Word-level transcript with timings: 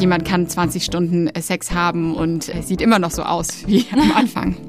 jemand 0.00 0.24
kann 0.24 0.48
20 0.48 0.84
Stunden 0.84 1.30
Sex 1.40 1.72
haben 1.72 2.14
und 2.14 2.44
sieht 2.62 2.80
immer 2.80 2.98
noch 2.98 3.10
so 3.10 3.22
aus 3.22 3.66
wie 3.66 3.84
am 3.92 4.12
Anfang. 4.12 4.67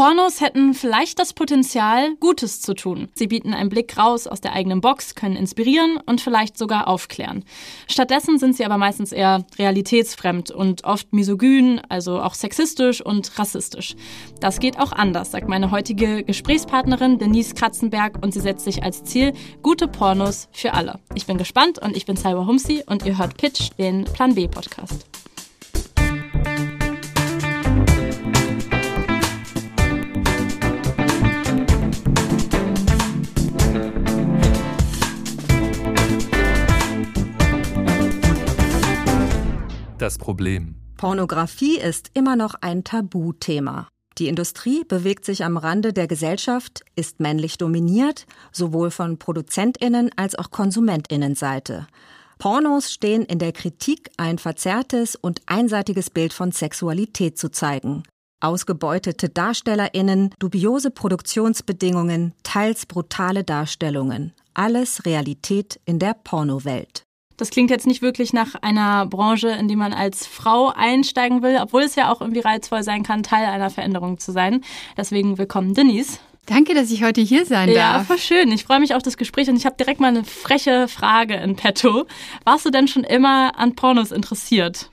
Pornos 0.00 0.40
hätten 0.40 0.72
vielleicht 0.72 1.18
das 1.18 1.34
Potenzial, 1.34 2.14
Gutes 2.20 2.62
zu 2.62 2.72
tun. 2.72 3.08
Sie 3.12 3.26
bieten 3.26 3.52
einen 3.52 3.68
Blick 3.68 3.98
raus 3.98 4.26
aus 4.26 4.40
der 4.40 4.54
eigenen 4.54 4.80
Box, 4.80 5.14
können 5.14 5.36
inspirieren 5.36 5.98
und 6.06 6.22
vielleicht 6.22 6.56
sogar 6.56 6.88
aufklären. 6.88 7.44
Stattdessen 7.86 8.38
sind 8.38 8.56
sie 8.56 8.64
aber 8.64 8.78
meistens 8.78 9.12
eher 9.12 9.44
realitätsfremd 9.58 10.52
und 10.52 10.84
oft 10.84 11.12
misogyn, 11.12 11.82
also 11.90 12.18
auch 12.22 12.32
sexistisch 12.32 13.04
und 13.04 13.38
rassistisch. 13.38 13.94
Das 14.40 14.58
geht 14.58 14.78
auch 14.78 14.92
anders, 14.92 15.32
sagt 15.32 15.48
meine 15.48 15.70
heutige 15.70 16.24
Gesprächspartnerin 16.24 17.18
Denise 17.18 17.52
Kratzenberg 17.52 18.24
und 18.24 18.32
sie 18.32 18.40
setzt 18.40 18.64
sich 18.64 18.82
als 18.82 19.04
Ziel 19.04 19.34
gute 19.62 19.86
Pornos 19.86 20.48
für 20.50 20.72
alle. 20.72 20.98
Ich 21.14 21.26
bin 21.26 21.36
gespannt 21.36 21.78
und 21.78 21.94
ich 21.94 22.06
bin 22.06 22.16
Salwa 22.16 22.46
Humsi 22.46 22.82
und 22.86 23.04
ihr 23.04 23.18
hört 23.18 23.36
Pitch, 23.36 23.68
den 23.76 24.04
Plan 24.04 24.34
B 24.34 24.48
Podcast. 24.48 25.09
Das 40.00 40.18
Problem. 40.18 40.74
Pornografie 40.96 41.78
ist 41.78 42.10
immer 42.14 42.36
noch 42.36 42.54
ein 42.60 42.84
Tabuthema. 42.84 43.88
Die 44.18 44.28
Industrie 44.28 44.84
bewegt 44.84 45.24
sich 45.24 45.44
am 45.44 45.56
Rande 45.56 45.92
der 45.92 46.06
Gesellschaft, 46.06 46.82
ist 46.94 47.20
männlich 47.20 47.56
dominiert, 47.56 48.26
sowohl 48.52 48.90
von 48.90 49.18
Produzentinnen 49.18 50.10
als 50.16 50.34
auch 50.34 50.50
Konsumentinnenseite. 50.50 51.86
Pornos 52.38 52.92
stehen 52.92 53.22
in 53.22 53.38
der 53.38 53.52
Kritik, 53.52 54.10
ein 54.16 54.38
verzerrtes 54.38 55.16
und 55.16 55.40
einseitiges 55.46 56.10
Bild 56.10 56.32
von 56.32 56.52
Sexualität 56.52 57.38
zu 57.38 57.50
zeigen. 57.50 58.02
Ausgebeutete 58.40 59.28
Darstellerinnen, 59.28 60.34
dubiose 60.38 60.90
Produktionsbedingungen, 60.90 62.34
teils 62.42 62.86
brutale 62.86 63.44
Darstellungen. 63.44 64.32
Alles 64.54 65.04
Realität 65.04 65.80
in 65.84 65.98
der 65.98 66.14
Pornowelt. 66.14 67.04
Das 67.40 67.48
klingt 67.48 67.70
jetzt 67.70 67.86
nicht 67.86 68.02
wirklich 68.02 68.34
nach 68.34 68.54
einer 68.60 69.06
Branche, 69.06 69.48
in 69.48 69.66
die 69.66 69.74
man 69.74 69.94
als 69.94 70.26
Frau 70.26 70.74
einsteigen 70.76 71.42
will, 71.42 71.58
obwohl 71.62 71.80
es 71.80 71.94
ja 71.94 72.12
auch 72.12 72.20
irgendwie 72.20 72.40
reizvoll 72.40 72.82
sein 72.82 73.02
kann, 73.02 73.22
Teil 73.22 73.46
einer 73.46 73.70
Veränderung 73.70 74.18
zu 74.18 74.30
sein. 74.30 74.62
Deswegen 74.98 75.38
willkommen, 75.38 75.72
Denise. 75.72 76.18
Danke, 76.44 76.74
dass 76.74 76.90
ich 76.90 77.02
heute 77.02 77.22
hier 77.22 77.46
sein 77.46 77.70
ja, 77.70 77.92
darf. 77.92 77.96
Ja, 77.96 78.04
voll 78.04 78.18
schön. 78.18 78.52
Ich 78.52 78.64
freue 78.64 78.80
mich 78.80 78.94
auf 78.94 79.02
das 79.02 79.16
Gespräch 79.16 79.48
und 79.48 79.56
ich 79.56 79.64
habe 79.64 79.76
direkt 79.76 80.00
mal 80.00 80.08
eine 80.08 80.24
freche 80.24 80.86
Frage 80.86 81.34
in 81.36 81.56
petto. 81.56 82.04
Warst 82.44 82.66
du 82.66 82.70
denn 82.70 82.88
schon 82.88 83.04
immer 83.04 83.58
an 83.58 83.74
Pornos 83.74 84.12
interessiert? 84.12 84.89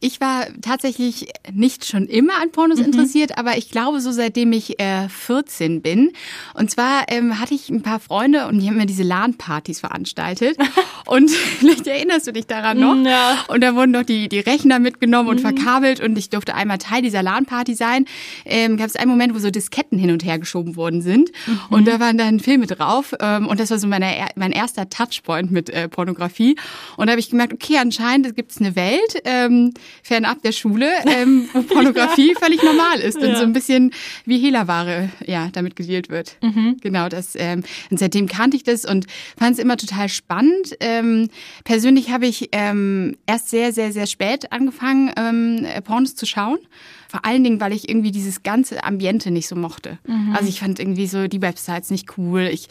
Ich 0.00 0.20
war 0.20 0.46
tatsächlich 0.62 1.28
nicht 1.52 1.84
schon 1.84 2.06
immer 2.06 2.40
an 2.40 2.50
Pornos 2.52 2.78
mhm. 2.78 2.86
interessiert, 2.86 3.36
aber 3.38 3.56
ich 3.56 3.70
glaube 3.70 4.00
so 4.00 4.12
seitdem 4.12 4.52
ich 4.52 4.80
äh, 4.80 5.08
14 5.08 5.82
bin. 5.82 6.12
Und 6.54 6.70
zwar 6.70 7.04
ähm, 7.08 7.40
hatte 7.40 7.54
ich 7.54 7.68
ein 7.70 7.82
paar 7.82 8.00
Freunde 8.00 8.46
und 8.46 8.60
die 8.60 8.68
haben 8.68 8.76
mir 8.76 8.86
diese 8.86 9.02
LAN-Partys 9.02 9.80
veranstaltet. 9.80 10.56
und 11.06 11.30
vielleicht 11.58 11.86
erinnerst 11.86 12.26
du 12.26 12.32
dich 12.32 12.46
daran 12.46 12.78
noch. 12.78 12.96
Ja. 13.04 13.44
Und 13.48 13.62
da 13.62 13.74
wurden 13.74 13.92
noch 13.92 14.04
die, 14.04 14.28
die 14.28 14.40
Rechner 14.40 14.78
mitgenommen 14.78 15.28
und 15.28 15.36
mhm. 15.36 15.54
verkabelt 15.54 16.00
und 16.00 16.16
ich 16.16 16.30
durfte 16.30 16.54
einmal 16.54 16.78
Teil 16.78 17.02
dieser 17.02 17.22
LAN-Party 17.22 17.74
sein. 17.74 18.06
Ähm, 18.44 18.76
Gab 18.76 18.86
es 18.86 18.96
einen 18.96 19.10
Moment, 19.10 19.34
wo 19.34 19.38
so 19.38 19.50
Disketten 19.50 19.98
hin 19.98 20.10
und 20.10 20.24
her 20.24 20.38
geschoben 20.38 20.76
worden 20.76 21.02
sind 21.02 21.30
mhm. 21.46 21.60
und 21.70 21.88
da 21.88 22.00
waren 22.00 22.18
dann 22.18 22.40
Filme 22.40 22.66
drauf 22.66 23.14
ähm, 23.20 23.46
und 23.46 23.60
das 23.60 23.70
war 23.70 23.78
so 23.78 23.86
meine, 23.86 24.28
mein 24.36 24.52
erster 24.52 24.88
Touchpoint 24.88 25.50
mit 25.50 25.70
äh, 25.70 25.88
Pornografie. 25.88 26.56
Und 26.96 27.06
da 27.06 27.12
habe 27.12 27.20
ich 27.20 27.30
gemerkt, 27.30 27.52
okay, 27.52 27.78
anscheinend 27.78 28.34
gibt 28.36 28.52
es 28.52 28.58
eine 28.58 28.76
Welt, 28.76 29.22
ähm, 29.24 29.72
fernab 30.02 30.42
der 30.42 30.52
Schule, 30.52 30.88
ähm, 31.06 31.48
wo 31.52 31.62
Pornografie 31.62 32.32
ja. 32.32 32.38
völlig 32.38 32.62
normal 32.62 33.00
ist 33.00 33.16
und 33.16 33.28
ja. 33.28 33.36
so 33.36 33.42
ein 33.42 33.52
bisschen 33.52 33.92
wie 34.24 34.38
Hehlerware 34.38 35.10
ja, 35.26 35.48
damit 35.52 35.76
gedealt 35.76 36.08
wird. 36.08 36.36
Mhm. 36.42 36.78
Genau, 36.80 37.08
das, 37.08 37.34
ähm, 37.36 37.62
und 37.90 37.98
seitdem 37.98 38.26
kannte 38.26 38.56
ich 38.56 38.64
das 38.64 38.84
und 38.84 39.06
fand 39.38 39.52
es 39.52 39.58
immer 39.58 39.76
total 39.76 40.08
spannend. 40.08 40.76
Ähm, 40.80 41.28
persönlich 41.64 42.10
habe 42.10 42.26
ich 42.26 42.48
ähm, 42.52 43.16
erst 43.26 43.50
sehr, 43.50 43.72
sehr, 43.72 43.92
sehr 43.92 44.06
spät 44.06 44.52
angefangen, 44.52 45.12
ähm, 45.16 45.66
Pornos 45.84 46.14
zu 46.14 46.26
schauen. 46.26 46.58
Vor 47.08 47.24
allen 47.24 47.42
Dingen, 47.42 47.58
weil 47.58 47.72
ich 47.72 47.88
irgendwie 47.88 48.10
dieses 48.10 48.42
ganze 48.42 48.84
Ambiente 48.84 49.30
nicht 49.30 49.48
so 49.48 49.56
mochte. 49.56 49.98
Mhm. 50.06 50.36
Also 50.36 50.46
ich 50.48 50.60
fand 50.60 50.78
irgendwie 50.78 51.06
so 51.06 51.26
die 51.26 51.40
Websites 51.40 51.90
nicht 51.90 52.18
cool. 52.18 52.42
Ich, 52.42 52.68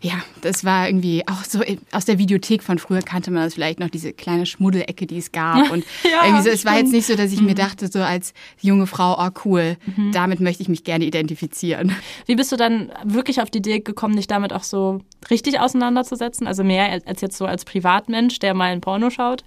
ja, 0.00 0.14
das 0.42 0.64
war 0.64 0.88
irgendwie 0.88 1.26
auch 1.26 1.42
so 1.42 1.60
aus 1.90 2.04
der 2.04 2.18
Videothek 2.18 2.62
von 2.62 2.78
früher 2.78 3.02
kannte 3.02 3.32
man 3.32 3.42
das 3.42 3.54
vielleicht 3.54 3.80
noch 3.80 3.90
diese 3.90 4.12
kleine 4.12 4.46
Schmuddelecke, 4.46 5.08
die 5.08 5.18
es 5.18 5.32
gab. 5.32 5.70
Und 5.72 5.84
ja, 6.04 6.24
irgendwie 6.24 6.44
so, 6.44 6.50
es 6.50 6.64
war 6.64 6.78
jetzt 6.78 6.92
nicht 6.92 7.04
so, 7.04 7.16
dass 7.16 7.32
ich 7.32 7.40
mhm. 7.40 7.46
mir 7.46 7.54
dachte, 7.56 7.88
so 7.88 8.00
als 8.00 8.32
junge 8.60 8.86
Frau, 8.86 9.18
oh 9.18 9.30
cool, 9.44 9.76
mhm. 9.96 10.12
damit 10.12 10.38
möchte 10.38 10.62
ich 10.62 10.68
mich 10.68 10.84
gerne 10.84 11.04
identifizieren. 11.04 11.92
Wie 12.26 12.36
bist 12.36 12.52
du 12.52 12.56
dann 12.56 12.92
wirklich 13.04 13.40
auf 13.40 13.50
die 13.50 13.58
Idee 13.58 13.80
gekommen, 13.80 14.14
dich 14.14 14.28
damit 14.28 14.52
auch 14.52 14.62
so 14.62 15.00
richtig 15.30 15.58
auseinanderzusetzen? 15.58 16.46
Also 16.46 16.62
mehr 16.62 17.02
als 17.06 17.20
jetzt 17.20 17.36
so 17.36 17.44
als 17.44 17.64
Privatmensch, 17.64 18.38
der 18.38 18.54
mal 18.54 18.70
ein 18.70 18.80
Porno 18.80 19.10
schaut? 19.10 19.42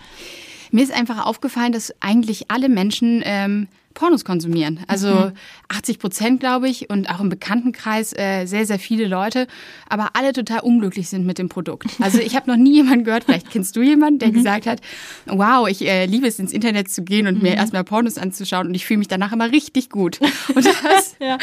Mir 0.72 0.84
ist 0.84 0.92
einfach 0.92 1.26
aufgefallen, 1.26 1.72
dass 1.72 1.94
eigentlich 2.02 2.50
alle 2.50 2.68
Menschen 2.68 3.22
ähm, 3.24 3.68
Pornos 3.94 4.26
konsumieren. 4.26 4.80
Also 4.88 5.10
mhm. 5.10 5.32
80 5.70 6.00
Prozent, 6.00 6.40
glaube 6.40 6.70
ich, 6.70 6.90
und 6.90 7.10
auch 7.10 7.20
im 7.20 7.30
Bekanntenkreis 7.30 8.14
äh, 8.14 8.46
sehr, 8.46 8.66
sehr 8.66 8.80
viele 8.80 9.08
Leute, 9.08 9.48
aber 9.90 10.12
alle 10.14 10.34
total 10.34 10.60
unglücklich 10.62 11.10
sind 11.10 11.26
mit 11.26 11.38
dem 11.38 11.50
Produkt. 11.50 11.88
Also 12.00 12.20
ich 12.20 12.36
habe 12.36 12.50
noch 12.50 12.58
nie 12.58 12.76
jemanden 12.76 13.06
gehört, 13.06 13.26
vielleicht 13.26 13.50
kennst 13.50 13.76
du 13.76 13.82
jemanden, 13.82 14.20
der 14.20 14.30
mhm. 14.30 14.34
gesagt 14.34 14.66
hat, 14.66 14.82
wow, 15.26 15.68
ich 15.68 15.86
äh, 15.86 16.06
liebe 16.06 16.28
es, 16.28 16.40
ins 16.40 16.54
Internet 16.54 16.90
zu 16.90 17.04
gehen 17.04 17.28
und 17.28 17.38
mhm. 17.38 17.44
mir 17.44 17.56
erstmal 17.56 17.84
Pornos 17.84 18.18
anzuschauen 18.18 18.68
und 18.68 18.74
ich 18.74 18.86
fühle 18.86 19.00
mich 19.00 19.08
danach 19.08 19.32
immer 19.32 19.52
richtig 19.52 19.90
gut. 19.90 20.20
Und 20.54 20.66
das, 20.66 21.16
ja. 21.20 21.38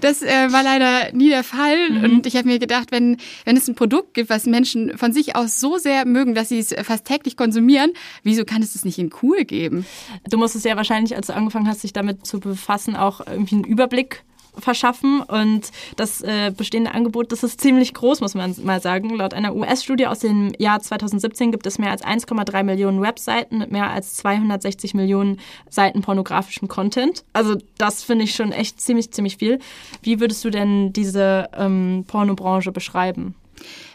das 0.00 0.22
äh, 0.22 0.52
war 0.52 0.62
leider 0.62 1.12
nie 1.12 1.28
der 1.28 1.44
Fall. 1.44 1.90
Mhm. 1.90 2.04
Und 2.04 2.26
ich 2.26 2.36
habe 2.36 2.48
mir 2.48 2.58
gedacht, 2.58 2.88
wenn, 2.90 3.16
wenn 3.44 3.56
es 3.56 3.68
ein 3.68 3.74
Produkt 3.74 4.14
gibt, 4.14 4.30
was 4.30 4.46
Menschen 4.46 4.96
von 4.98 5.12
sich 5.12 5.36
aus 5.36 5.60
so 5.60 5.78
sehr 5.78 6.06
mögen, 6.06 6.34
dass 6.34 6.48
sie 6.48 6.58
es 6.58 6.74
fast 6.82 7.06
täglich 7.06 7.36
konsumieren, 7.36 7.92
wieso 8.22 8.44
kann 8.44 8.62
es 8.62 8.74
das 8.74 8.84
nicht 8.84 8.98
in 8.98 9.10
cool 9.22 9.44
geben? 9.44 9.86
Du 10.28 10.38
musstest 10.38 10.64
ja 10.64 10.76
wahrscheinlich, 10.76 11.16
als 11.16 11.28
du 11.28 11.34
angefangen 11.34 11.68
hast, 11.68 11.82
dich 11.82 11.92
damit 11.94 12.26
zu 12.26 12.40
befassen, 12.40 12.96
auch 12.96 13.20
irgendwie 13.26 13.56
einen 13.56 13.64
Überblick 13.64 14.24
verschaffen. 14.58 15.20
Und 15.22 15.70
das 15.96 16.20
äh, 16.22 16.52
bestehende 16.56 16.94
Angebot, 16.94 17.32
das 17.32 17.42
ist 17.42 17.60
ziemlich 17.60 17.94
groß, 17.94 18.20
muss 18.20 18.34
man 18.34 18.54
mal 18.62 18.80
sagen. 18.80 19.10
Laut 19.10 19.34
einer 19.34 19.54
US-Studie 19.54 20.06
aus 20.06 20.20
dem 20.20 20.52
Jahr 20.58 20.80
2017 20.80 21.50
gibt 21.52 21.66
es 21.66 21.78
mehr 21.78 21.90
als 21.90 22.04
1,3 22.04 22.62
Millionen 22.62 23.00
Webseiten 23.00 23.58
mit 23.58 23.72
mehr 23.72 23.90
als 23.90 24.14
260 24.14 24.94
Millionen 24.94 25.40
Seiten 25.68 26.02
pornografischem 26.02 26.68
Content. 26.68 27.24
Also 27.32 27.56
das 27.78 28.02
finde 28.02 28.24
ich 28.24 28.34
schon 28.34 28.52
echt 28.52 28.80
ziemlich, 28.80 29.10
ziemlich 29.10 29.36
viel. 29.36 29.58
Wie 30.02 30.20
würdest 30.20 30.44
du 30.44 30.50
denn 30.50 30.92
diese 30.92 31.48
ähm, 31.56 32.04
Pornobranche 32.06 32.72
beschreiben? 32.72 33.34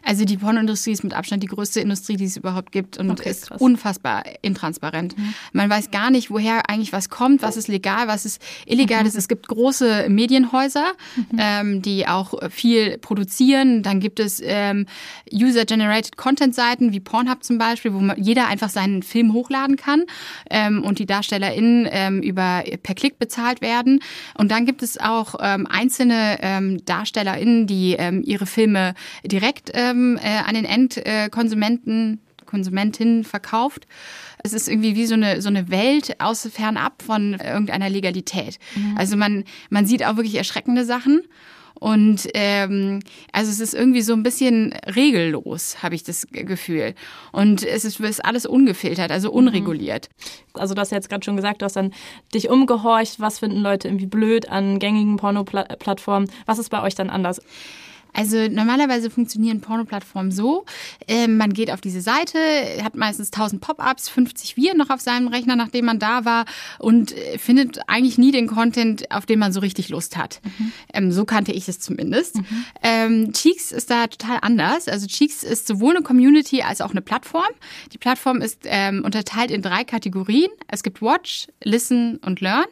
Also 0.03 0.25
die 0.25 0.37
Pornoindustrie 0.37 0.91
ist 0.91 1.03
mit 1.03 1.13
Abstand 1.13 1.43
die 1.43 1.47
größte 1.47 1.79
Industrie, 1.79 2.15
die 2.15 2.25
es 2.25 2.37
überhaupt 2.37 2.71
gibt 2.71 2.97
und 2.97 3.11
okay, 3.11 3.29
ist 3.29 3.47
krass. 3.47 3.61
unfassbar 3.61 4.23
intransparent. 4.41 5.17
Mhm. 5.17 5.33
Man 5.53 5.69
weiß 5.69 5.91
gar 5.91 6.09
nicht, 6.09 6.31
woher 6.31 6.69
eigentlich 6.69 6.93
was 6.93 7.09
kommt, 7.09 7.41
was 7.41 7.57
ist 7.57 7.67
legal, 7.67 8.07
was 8.07 8.25
ist 8.25 8.41
illegal. 8.65 9.03
Mhm. 9.03 9.11
Es 9.15 9.27
gibt 9.27 9.47
große 9.47 10.07
Medienhäuser, 10.09 10.93
mhm. 11.15 11.37
ähm, 11.37 11.81
die 11.81 12.07
auch 12.07 12.33
viel 12.49 12.97
produzieren. 12.97 13.83
Dann 13.83 13.99
gibt 13.99 14.19
es 14.19 14.41
ähm, 14.43 14.85
User-Generated 15.31 16.17
Content-Seiten 16.17 16.91
wie 16.93 16.99
Pornhub 16.99 17.43
zum 17.43 17.57
Beispiel, 17.57 17.93
wo 17.93 17.99
jeder 18.17 18.47
einfach 18.47 18.69
seinen 18.69 19.03
Film 19.03 19.33
hochladen 19.33 19.75
kann 19.75 20.05
ähm, 20.49 20.83
und 20.83 20.99
die 20.99 21.05
DarstellerInnen 21.05 21.87
ähm, 21.91 22.21
über 22.21 22.63
per 22.83 22.95
Klick 22.95 23.19
bezahlt 23.19 23.61
werden. 23.61 24.01
Und 24.35 24.51
dann 24.51 24.65
gibt 24.65 24.81
es 24.81 24.99
auch 24.99 25.35
ähm, 25.41 25.67
einzelne 25.67 26.37
ähm, 26.41 26.83
DarstellerInnen, 26.85 27.67
die 27.67 27.93
ähm, 27.93 28.23
ihre 28.23 28.45
Filme 28.45 28.93
direkt 29.23 29.58
äh, 29.69 29.89
ähm, 29.89 30.19
äh, 30.21 30.37
an 30.37 30.55
den 30.55 30.65
Endkonsumenten, 30.65 32.21
Konsumentinnen 32.45 33.23
verkauft. 33.23 33.85
Es 34.43 34.53
ist 34.53 34.67
irgendwie 34.67 34.95
wie 34.95 35.05
so 35.05 35.13
eine, 35.13 35.41
so 35.41 35.49
eine 35.49 35.69
Welt 35.69 36.19
aus 36.19 36.47
fernab 36.51 37.01
von 37.03 37.33
irgendeiner 37.33 37.89
Legalität. 37.89 38.57
Mhm. 38.75 38.95
Also 38.97 39.17
man, 39.17 39.43
man 39.69 39.85
sieht 39.85 40.03
auch 40.03 40.15
wirklich 40.15 40.35
erschreckende 40.35 40.85
Sachen. 40.85 41.21
Und 41.79 42.27
ähm, 42.33 42.99
also 43.31 43.51
es 43.51 43.59
ist 43.61 43.73
irgendwie 43.73 44.01
so 44.01 44.13
ein 44.13 44.23
bisschen 44.23 44.73
regellos, 44.95 45.81
habe 45.81 45.95
ich 45.95 46.03
das 46.03 46.27
Gefühl. 46.29 46.93
Und 47.31 47.63
es 47.63 47.85
ist, 47.85 48.01
ist 48.01 48.25
alles 48.25 48.45
ungefiltert, 48.45 49.11
also 49.11 49.31
unreguliert. 49.31 50.09
Also 50.53 50.73
du 50.73 50.81
hast 50.81 50.91
ja 50.91 50.97
jetzt 50.97 51.09
gerade 51.09 51.23
schon 51.23 51.37
gesagt, 51.37 51.61
du 51.61 51.65
hast 51.65 51.77
dann 51.77 51.93
dich 52.33 52.49
umgehorcht, 52.49 53.21
was 53.21 53.39
finden 53.39 53.61
Leute 53.61 53.87
irgendwie 53.87 54.07
blöd 54.07 54.49
an 54.49 54.79
gängigen 54.79 55.15
Porno-Plattformen. 55.15 56.29
Was 56.45 56.59
ist 56.59 56.69
bei 56.69 56.83
euch 56.83 56.95
dann 56.95 57.09
anders? 57.09 57.41
Also 58.13 58.47
normalerweise 58.47 59.09
funktionieren 59.09 59.61
Pornoplattformen 59.61 60.31
so, 60.31 60.65
äh, 61.07 61.27
man 61.27 61.53
geht 61.53 61.71
auf 61.71 61.81
diese 61.81 62.01
Seite, 62.01 62.37
hat 62.83 62.95
meistens 62.95 63.31
1000 63.31 63.61
Pop-ups, 63.61 64.09
50 64.09 64.57
Viren 64.57 64.77
noch 64.77 64.89
auf 64.89 65.01
seinem 65.01 65.27
Rechner, 65.27 65.55
nachdem 65.55 65.85
man 65.85 65.99
da 65.99 66.25
war 66.25 66.45
und 66.79 67.15
äh, 67.15 67.37
findet 67.37 67.79
eigentlich 67.87 68.17
nie 68.17 68.31
den 68.31 68.47
Content, 68.47 69.11
auf 69.11 69.25
den 69.25 69.39
man 69.39 69.53
so 69.53 69.59
richtig 69.59 69.89
Lust 69.89 70.17
hat. 70.17 70.41
Mhm. 70.43 70.71
Ähm, 70.93 71.11
so 71.11 71.25
kannte 71.25 71.51
ich 71.51 71.67
es 71.67 71.79
zumindest. 71.79 72.37
Mhm. 72.37 72.65
Ähm, 72.83 73.33
Cheeks 73.33 73.71
ist 73.71 73.89
da 73.89 74.07
total 74.07 74.39
anders. 74.41 74.87
Also 74.87 75.07
Cheeks 75.07 75.43
ist 75.43 75.67
sowohl 75.67 75.95
eine 75.95 76.03
Community 76.03 76.61
als 76.61 76.81
auch 76.81 76.91
eine 76.91 77.01
Plattform. 77.01 77.49
Die 77.93 77.97
Plattform 77.97 78.41
ist 78.41 78.61
ähm, 78.65 79.03
unterteilt 79.05 79.51
in 79.51 79.61
drei 79.61 79.83
Kategorien. 79.83 80.49
Es 80.67 80.83
gibt 80.83 81.01
Watch, 81.01 81.47
Listen 81.63 82.17
und 82.17 82.41
Learn. 82.41 82.65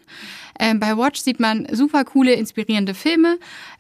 Ähm, 0.60 0.80
bei 0.80 0.98
Watch 0.98 1.22
sieht 1.22 1.40
man 1.40 1.68
super 1.72 2.04
coole, 2.04 2.34
inspirierende 2.34 2.94
Filme. 2.94 3.38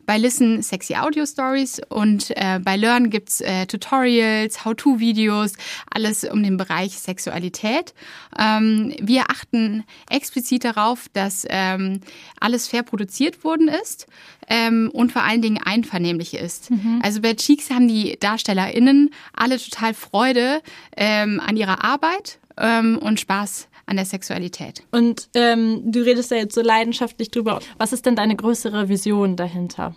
Bei 0.07 0.17
Listen 0.17 0.63
sexy 0.63 0.95
Audio 0.95 1.25
Stories 1.25 1.81
und 1.89 2.31
äh, 2.37 2.61
bei 2.63 2.77
Learn 2.77 3.09
gibt's 3.09 3.41
äh, 3.41 3.65
Tutorials, 3.65 4.63
How-to-Videos, 4.63 5.51
alles 5.93 6.23
um 6.23 6.41
den 6.41 6.55
Bereich 6.55 6.97
Sexualität. 6.97 7.93
Ähm, 8.39 8.95
wir 9.01 9.29
achten 9.29 9.83
explizit 10.09 10.63
darauf, 10.63 11.09
dass 11.11 11.45
ähm, 11.49 11.99
alles 12.39 12.69
fair 12.69 12.83
produziert 12.83 13.43
worden 13.43 13.67
ist 13.67 14.07
ähm, 14.47 14.89
und 14.93 15.11
vor 15.11 15.23
allen 15.23 15.41
Dingen 15.41 15.59
einvernehmlich 15.61 16.35
ist. 16.35 16.71
Mhm. 16.71 17.01
Also 17.03 17.19
bei 17.19 17.33
Cheeks 17.33 17.69
haben 17.69 17.89
die 17.89 18.15
DarstellerInnen 18.17 19.09
alle 19.33 19.59
total 19.59 19.93
Freude 19.93 20.61
ähm, 20.95 21.41
an 21.45 21.57
ihrer 21.57 21.83
Arbeit 21.83 22.39
ähm, 22.57 22.97
und 22.97 23.19
Spaß 23.19 23.67
an 23.87 23.95
der 23.95 24.05
Sexualität. 24.05 24.83
Und 24.91 25.29
ähm, 25.33 25.81
du 25.85 26.01
redest 26.01 26.31
da 26.31 26.35
jetzt 26.35 26.53
so 26.53 26.61
leidenschaftlich 26.61 27.31
drüber. 27.31 27.59
Was 27.77 27.93
ist 27.93 28.05
denn 28.05 28.15
deine 28.15 28.35
größere 28.35 28.89
Vision 28.89 29.35
dahinter? 29.35 29.95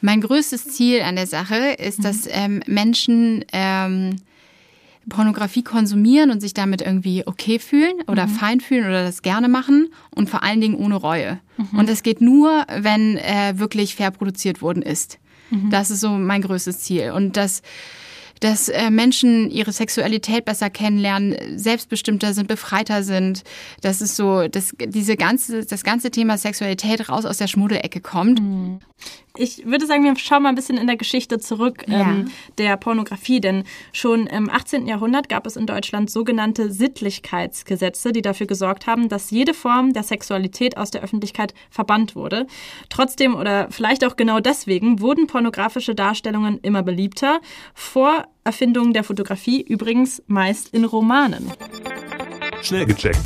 Mein 0.00 0.20
größtes 0.20 0.68
Ziel 0.68 1.02
an 1.02 1.16
der 1.16 1.26
Sache 1.26 1.76
ist, 1.78 1.98
mhm. 1.98 2.02
dass 2.02 2.28
ähm, 2.30 2.62
Menschen 2.66 3.44
ähm, 3.52 4.16
Pornografie 5.08 5.62
konsumieren 5.62 6.30
und 6.30 6.40
sich 6.40 6.54
damit 6.54 6.82
irgendwie 6.82 7.26
okay 7.26 7.58
fühlen 7.58 7.94
oder 8.06 8.26
mhm. 8.26 8.30
fein 8.30 8.60
fühlen 8.60 8.84
oder 8.86 9.04
das 9.04 9.22
gerne 9.22 9.48
machen 9.48 9.88
und 10.14 10.28
vor 10.30 10.42
allen 10.42 10.60
Dingen 10.60 10.76
ohne 10.76 10.96
Reue. 10.96 11.38
Mhm. 11.56 11.78
Und 11.78 11.88
das 11.88 12.02
geht 12.02 12.20
nur, 12.20 12.64
wenn 12.78 13.16
äh, 13.16 13.54
wirklich 13.56 13.94
fair 13.94 14.10
produziert 14.10 14.62
worden 14.62 14.82
ist. 14.82 15.18
Mhm. 15.50 15.70
Das 15.70 15.90
ist 15.90 16.00
so 16.00 16.10
mein 16.10 16.42
größtes 16.42 16.80
Ziel. 16.80 17.12
Und 17.12 17.36
das 17.36 17.62
dass 18.40 18.68
äh, 18.68 18.90
Menschen 18.90 19.50
ihre 19.50 19.72
Sexualität 19.72 20.44
besser 20.44 20.70
kennenlernen, 20.70 21.58
selbstbestimmter 21.58 22.34
sind, 22.34 22.48
befreiter 22.48 23.02
sind. 23.02 23.42
Das 23.80 24.00
ist 24.00 24.16
so, 24.16 24.48
dass 24.48 24.72
diese 24.78 25.16
ganze, 25.16 25.64
das 25.64 25.84
ganze 25.84 26.10
Thema 26.10 26.38
Sexualität 26.38 27.08
raus 27.08 27.24
aus 27.24 27.38
der 27.38 27.48
Schmuddelecke 27.48 28.00
kommt. 28.00 28.40
Mhm. 28.40 28.80
Ich 29.38 29.64
würde 29.64 29.86
sagen, 29.86 30.02
wir 30.02 30.16
schauen 30.16 30.42
mal 30.42 30.48
ein 30.48 30.54
bisschen 30.56 30.78
in 30.78 30.86
der 30.88 30.96
Geschichte 30.96 31.38
zurück 31.38 31.84
ja. 31.86 32.00
ähm, 32.00 32.30
der 32.58 32.76
Pornografie, 32.76 33.40
denn 33.40 33.64
schon 33.92 34.26
im 34.26 34.50
18. 34.50 34.86
Jahrhundert 34.86 35.28
gab 35.28 35.46
es 35.46 35.56
in 35.56 35.66
Deutschland 35.66 36.10
sogenannte 36.10 36.72
Sittlichkeitsgesetze, 36.72 38.12
die 38.12 38.22
dafür 38.22 38.46
gesorgt 38.46 38.86
haben, 38.86 39.08
dass 39.08 39.30
jede 39.30 39.54
Form 39.54 39.92
der 39.92 40.02
Sexualität 40.02 40.76
aus 40.76 40.90
der 40.90 41.02
Öffentlichkeit 41.02 41.54
verbannt 41.70 42.16
wurde. 42.16 42.46
Trotzdem 42.88 43.36
oder 43.36 43.68
vielleicht 43.70 44.04
auch 44.04 44.16
genau 44.16 44.40
deswegen 44.40 45.00
wurden 45.00 45.28
pornografische 45.28 45.94
Darstellungen 45.94 46.58
immer 46.62 46.82
beliebter. 46.82 47.40
Vor 47.74 48.26
Erfindung 48.42 48.92
der 48.92 49.04
Fotografie 49.04 49.60
übrigens 49.62 50.22
meist 50.26 50.74
in 50.74 50.84
Romanen. 50.84 51.52
Schnell 52.62 52.86
gecheckt. 52.86 53.20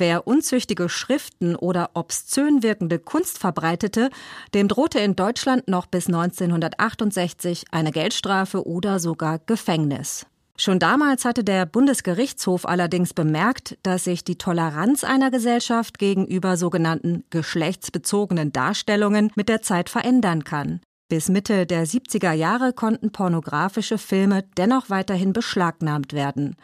Wer 0.00 0.26
unzüchtige 0.26 0.88
Schriften 0.88 1.54
oder 1.54 1.90
obszön 1.92 2.62
wirkende 2.62 2.98
Kunst 2.98 3.36
verbreitete, 3.38 4.08
dem 4.54 4.66
drohte 4.66 4.98
in 4.98 5.14
Deutschland 5.14 5.68
noch 5.68 5.84
bis 5.84 6.06
1968 6.06 7.66
eine 7.70 7.90
Geldstrafe 7.92 8.66
oder 8.66 8.98
sogar 8.98 9.40
Gefängnis. 9.40 10.24
Schon 10.56 10.78
damals 10.78 11.26
hatte 11.26 11.44
der 11.44 11.66
Bundesgerichtshof 11.66 12.64
allerdings 12.64 13.12
bemerkt, 13.12 13.76
dass 13.82 14.04
sich 14.04 14.24
die 14.24 14.38
Toleranz 14.38 15.04
einer 15.04 15.30
Gesellschaft 15.30 15.98
gegenüber 15.98 16.56
sogenannten 16.56 17.24
geschlechtsbezogenen 17.28 18.52
Darstellungen 18.52 19.30
mit 19.34 19.50
der 19.50 19.60
Zeit 19.60 19.90
verändern 19.90 20.44
kann. 20.44 20.80
Bis 21.10 21.28
Mitte 21.28 21.66
der 21.66 21.86
70er 21.86 22.32
Jahre 22.32 22.72
konnten 22.72 23.12
pornografische 23.12 23.98
Filme 23.98 24.44
dennoch 24.56 24.88
weiterhin 24.88 25.34
beschlagnahmt 25.34 26.14
werden. 26.14 26.56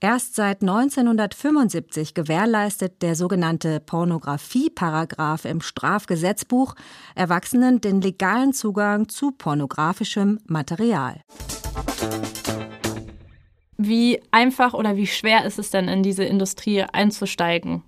Erst 0.00 0.34
seit 0.34 0.60
1975 0.60 2.12
gewährleistet 2.12 3.00
der 3.00 3.14
sogenannte 3.14 3.80
Pornografieparagraph 3.80 5.46
im 5.46 5.62
Strafgesetzbuch 5.62 6.74
Erwachsenen 7.14 7.80
den 7.80 8.02
legalen 8.02 8.52
Zugang 8.52 9.08
zu 9.08 9.32
pornografischem 9.32 10.38
Material. 10.46 11.22
Wie 13.78 14.20
einfach 14.32 14.74
oder 14.74 14.96
wie 14.96 15.06
schwer 15.06 15.46
ist 15.46 15.58
es 15.58 15.70
denn, 15.70 15.88
in 15.88 16.02
diese 16.02 16.24
Industrie 16.24 16.82
einzusteigen? 16.82 17.82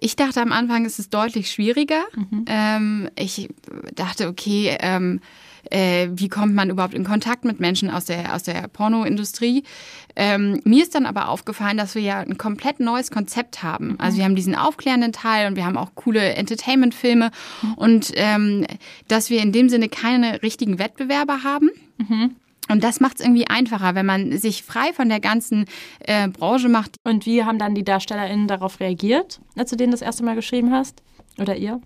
Ich 0.00 0.16
dachte 0.16 0.42
am 0.42 0.50
Anfang, 0.50 0.86
ist 0.86 0.98
es 0.98 1.08
deutlich 1.08 1.52
schwieriger. 1.52 2.02
Mhm. 2.16 2.44
Ähm, 2.48 3.10
ich 3.14 3.48
dachte, 3.94 4.26
okay, 4.26 4.76
ähm, 4.80 5.20
äh, 5.70 6.08
wie 6.12 6.28
kommt 6.28 6.54
man 6.54 6.70
überhaupt 6.70 6.94
in 6.94 7.04
Kontakt 7.04 7.44
mit 7.44 7.60
Menschen 7.60 7.90
aus 7.90 8.04
der, 8.04 8.34
aus 8.34 8.42
der 8.42 8.68
Pornoindustrie. 8.68 9.64
Ähm, 10.16 10.60
mir 10.64 10.82
ist 10.82 10.94
dann 10.94 11.06
aber 11.06 11.28
aufgefallen, 11.28 11.76
dass 11.76 11.94
wir 11.94 12.02
ja 12.02 12.20
ein 12.20 12.38
komplett 12.38 12.80
neues 12.80 13.10
Konzept 13.10 13.62
haben. 13.62 13.88
Mhm. 13.88 13.96
Also 13.98 14.18
wir 14.18 14.24
haben 14.24 14.36
diesen 14.36 14.54
aufklärenden 14.54 15.12
Teil 15.12 15.48
und 15.48 15.56
wir 15.56 15.64
haben 15.64 15.76
auch 15.76 15.94
coole 15.94 16.34
Entertainment-Filme 16.34 17.30
mhm. 17.62 17.74
und 17.74 18.12
ähm, 18.14 18.66
dass 19.08 19.30
wir 19.30 19.42
in 19.42 19.52
dem 19.52 19.68
Sinne 19.68 19.88
keine 19.88 20.42
richtigen 20.42 20.78
Wettbewerber 20.78 21.42
haben. 21.42 21.70
Mhm. 21.98 22.36
Und 22.70 22.82
das 22.82 23.00
macht 23.00 23.18
es 23.18 23.24
irgendwie 23.24 23.46
einfacher, 23.46 23.94
wenn 23.94 24.06
man 24.06 24.38
sich 24.38 24.62
frei 24.62 24.92
von 24.94 25.08
der 25.08 25.20
ganzen 25.20 25.66
äh, 26.00 26.28
Branche 26.28 26.68
macht. 26.68 26.96
Und 27.04 27.26
wie 27.26 27.44
haben 27.44 27.58
dann 27.58 27.74
die 27.74 27.84
DarstellerInnen 27.84 28.48
darauf 28.48 28.80
reagiert, 28.80 29.40
als 29.56 29.70
du 29.70 29.76
denen 29.76 29.92
das 29.92 30.00
erste 30.00 30.24
Mal 30.24 30.34
geschrieben 30.34 30.72
hast? 30.72 31.02
Oder 31.38 31.56
ihr? 31.56 31.80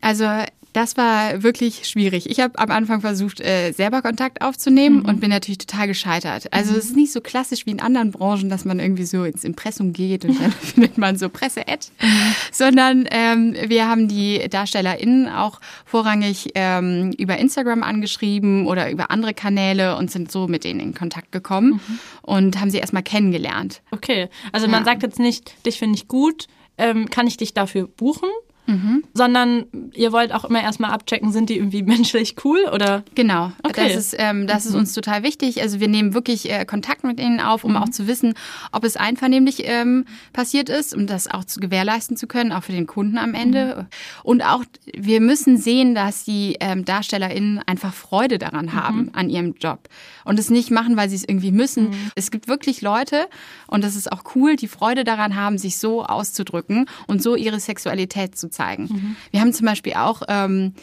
Also 0.00 0.26
das 0.72 0.96
war 0.96 1.42
wirklich 1.42 1.86
schwierig. 1.86 2.30
Ich 2.30 2.40
habe 2.40 2.58
am 2.58 2.70
Anfang 2.70 3.00
versucht, 3.00 3.40
äh, 3.40 3.72
selber 3.72 4.00
Kontakt 4.02 4.40
aufzunehmen 4.40 5.00
mhm. 5.00 5.04
und 5.06 5.20
bin 5.20 5.30
natürlich 5.30 5.58
total 5.58 5.86
gescheitert. 5.86 6.52
Also 6.52 6.72
mhm. 6.72 6.78
es 6.78 6.84
ist 6.86 6.96
nicht 6.96 7.12
so 7.12 7.20
klassisch 7.20 7.66
wie 7.66 7.70
in 7.70 7.80
anderen 7.80 8.10
Branchen, 8.10 8.48
dass 8.48 8.64
man 8.64 8.80
irgendwie 8.80 9.04
so 9.04 9.24
ins 9.24 9.44
Impressum 9.44 9.92
geht 9.92 10.24
und 10.24 10.40
dann 10.40 10.52
findet 10.60 10.98
man 10.98 11.16
so 11.16 11.28
Presse-Ad, 11.28 11.88
mhm. 12.00 12.08
sondern 12.50 13.06
ähm, 13.10 13.54
wir 13.66 13.88
haben 13.88 14.08
die 14.08 14.48
DarstellerInnen 14.48 15.28
auch 15.28 15.60
vorrangig 15.84 16.50
ähm, 16.54 17.12
über 17.18 17.36
Instagram 17.36 17.82
angeschrieben 17.82 18.66
oder 18.66 18.90
über 18.90 19.10
andere 19.10 19.34
Kanäle 19.34 19.96
und 19.96 20.10
sind 20.10 20.32
so 20.32 20.48
mit 20.48 20.64
denen 20.64 20.80
in 20.80 20.94
Kontakt 20.94 21.32
gekommen 21.32 21.80
mhm. 21.86 21.98
und 22.22 22.60
haben 22.60 22.70
sie 22.70 22.78
erstmal 22.78 23.02
kennengelernt. 23.02 23.82
Okay, 23.90 24.28
also 24.52 24.68
man 24.68 24.84
sagt 24.84 25.02
jetzt 25.02 25.18
nicht, 25.18 25.54
dich 25.66 25.78
finde 25.78 25.96
ich 25.96 26.08
gut, 26.08 26.46
ähm, 26.78 27.10
kann 27.10 27.26
ich 27.26 27.36
dich 27.36 27.52
dafür 27.52 27.86
buchen? 27.86 28.28
Mhm. 28.66 29.02
sondern 29.12 29.66
ihr 29.92 30.12
wollt 30.12 30.32
auch 30.32 30.44
immer 30.44 30.62
erstmal 30.62 30.92
abchecken, 30.92 31.32
sind 31.32 31.50
die 31.50 31.56
irgendwie 31.56 31.82
menschlich 31.82 32.36
cool 32.44 32.60
oder? 32.72 33.02
Genau, 33.16 33.50
okay. 33.64 33.88
das, 33.88 33.96
ist, 33.96 34.16
ähm, 34.18 34.46
das 34.46 34.64
mhm. 34.64 34.70
ist 34.70 34.76
uns 34.76 34.92
total 34.94 35.24
wichtig. 35.24 35.60
Also 35.60 35.80
wir 35.80 35.88
nehmen 35.88 36.14
wirklich 36.14 36.50
äh, 36.50 36.64
Kontakt 36.64 37.02
mit 37.02 37.18
ihnen 37.18 37.40
auf, 37.40 37.64
um 37.64 37.72
mhm. 37.72 37.78
auch 37.78 37.88
zu 37.88 38.06
wissen, 38.06 38.34
ob 38.70 38.84
es 38.84 38.96
einvernehmlich 38.96 39.64
ähm, 39.66 40.04
passiert 40.32 40.68
ist, 40.68 40.94
um 40.94 41.08
das 41.08 41.28
auch 41.28 41.44
zu 41.44 41.58
gewährleisten 41.58 42.16
zu 42.16 42.28
können, 42.28 42.52
auch 42.52 42.62
für 42.62 42.72
den 42.72 42.86
Kunden 42.86 43.18
am 43.18 43.34
Ende. 43.34 43.76
Mhm. 43.76 43.86
Und 44.22 44.42
auch 44.42 44.64
wir 44.94 45.20
müssen 45.20 45.58
sehen, 45.58 45.94
dass 45.96 46.24
die 46.24 46.56
ähm, 46.60 46.84
DarstellerInnen 46.84 47.60
einfach 47.66 47.92
Freude 47.92 48.38
daran 48.38 48.66
mhm. 48.66 48.72
haben, 48.74 49.10
an 49.12 49.28
ihrem 49.28 49.54
Job. 49.54 49.88
Und 50.24 50.38
es 50.38 50.50
nicht 50.50 50.70
machen, 50.70 50.96
weil 50.96 51.08
sie 51.08 51.16
es 51.16 51.24
irgendwie 51.24 51.50
müssen. 51.50 51.90
Mhm. 51.90 52.10
Es 52.14 52.30
gibt 52.30 52.46
wirklich 52.46 52.80
Leute, 52.80 53.26
und 53.66 53.82
das 53.82 53.96
ist 53.96 54.12
auch 54.12 54.22
cool, 54.36 54.54
die 54.54 54.68
Freude 54.68 55.02
daran 55.02 55.34
haben, 55.34 55.58
sich 55.58 55.78
so 55.78 56.04
auszudrücken 56.04 56.86
und 57.08 57.22
so 57.22 57.34
ihre 57.34 57.58
Sexualität 57.58 58.36
zu 58.36 58.51
zeigen. 58.52 58.84
Mhm. 58.84 59.16
Wir 59.30 59.40
haben 59.40 59.52
zum 59.52 59.66
Beispiel 59.66 59.94
auch 59.94 60.22
ähm, 60.28 60.74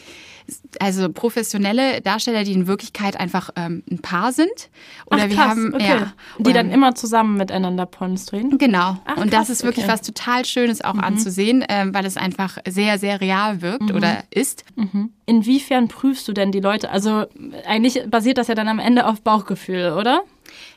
also 0.80 1.10
professionelle 1.10 2.00
Darsteller, 2.00 2.44
die 2.44 2.52
in 2.52 2.66
Wirklichkeit 2.66 3.18
einfach 3.18 3.50
ähm, 3.56 3.82
ein 3.90 4.00
Paar 4.00 4.32
sind. 4.32 4.70
Oder 5.06 5.24
Ach, 5.24 5.28
wir 5.28 5.38
haben 5.38 5.74
okay. 5.74 5.86
ja, 5.88 6.12
die 6.38 6.52
dann 6.52 6.70
immer 6.70 6.94
zusammen 6.94 7.36
miteinander 7.36 7.86
Pornos 7.86 8.26
drehen. 8.26 8.58
Genau. 8.58 8.98
Ach, 9.04 9.16
und 9.16 9.32
das 9.32 9.50
ist 9.50 9.62
wirklich 9.62 9.84
okay. 9.84 9.92
was 9.92 10.02
total 10.02 10.44
Schönes 10.44 10.82
auch 10.82 10.94
mhm. 10.94 11.00
anzusehen, 11.00 11.64
ähm, 11.68 11.94
weil 11.94 12.04
es 12.04 12.16
einfach 12.16 12.58
sehr 12.68 12.98
sehr 12.98 13.20
real 13.20 13.62
wirkt 13.62 13.90
mhm. 13.90 13.96
oder 13.96 14.24
ist. 14.30 14.64
Mhm. 14.76 15.10
Inwiefern 15.26 15.88
prüfst 15.88 16.26
du 16.26 16.32
denn 16.32 16.52
die 16.52 16.60
Leute? 16.60 16.90
Also 16.90 17.26
eigentlich 17.66 18.02
basiert 18.08 18.38
das 18.38 18.48
ja 18.48 18.54
dann 18.54 18.68
am 18.68 18.78
Ende 18.78 19.06
auf 19.06 19.22
Bauchgefühl, 19.22 19.92
oder? 19.92 20.22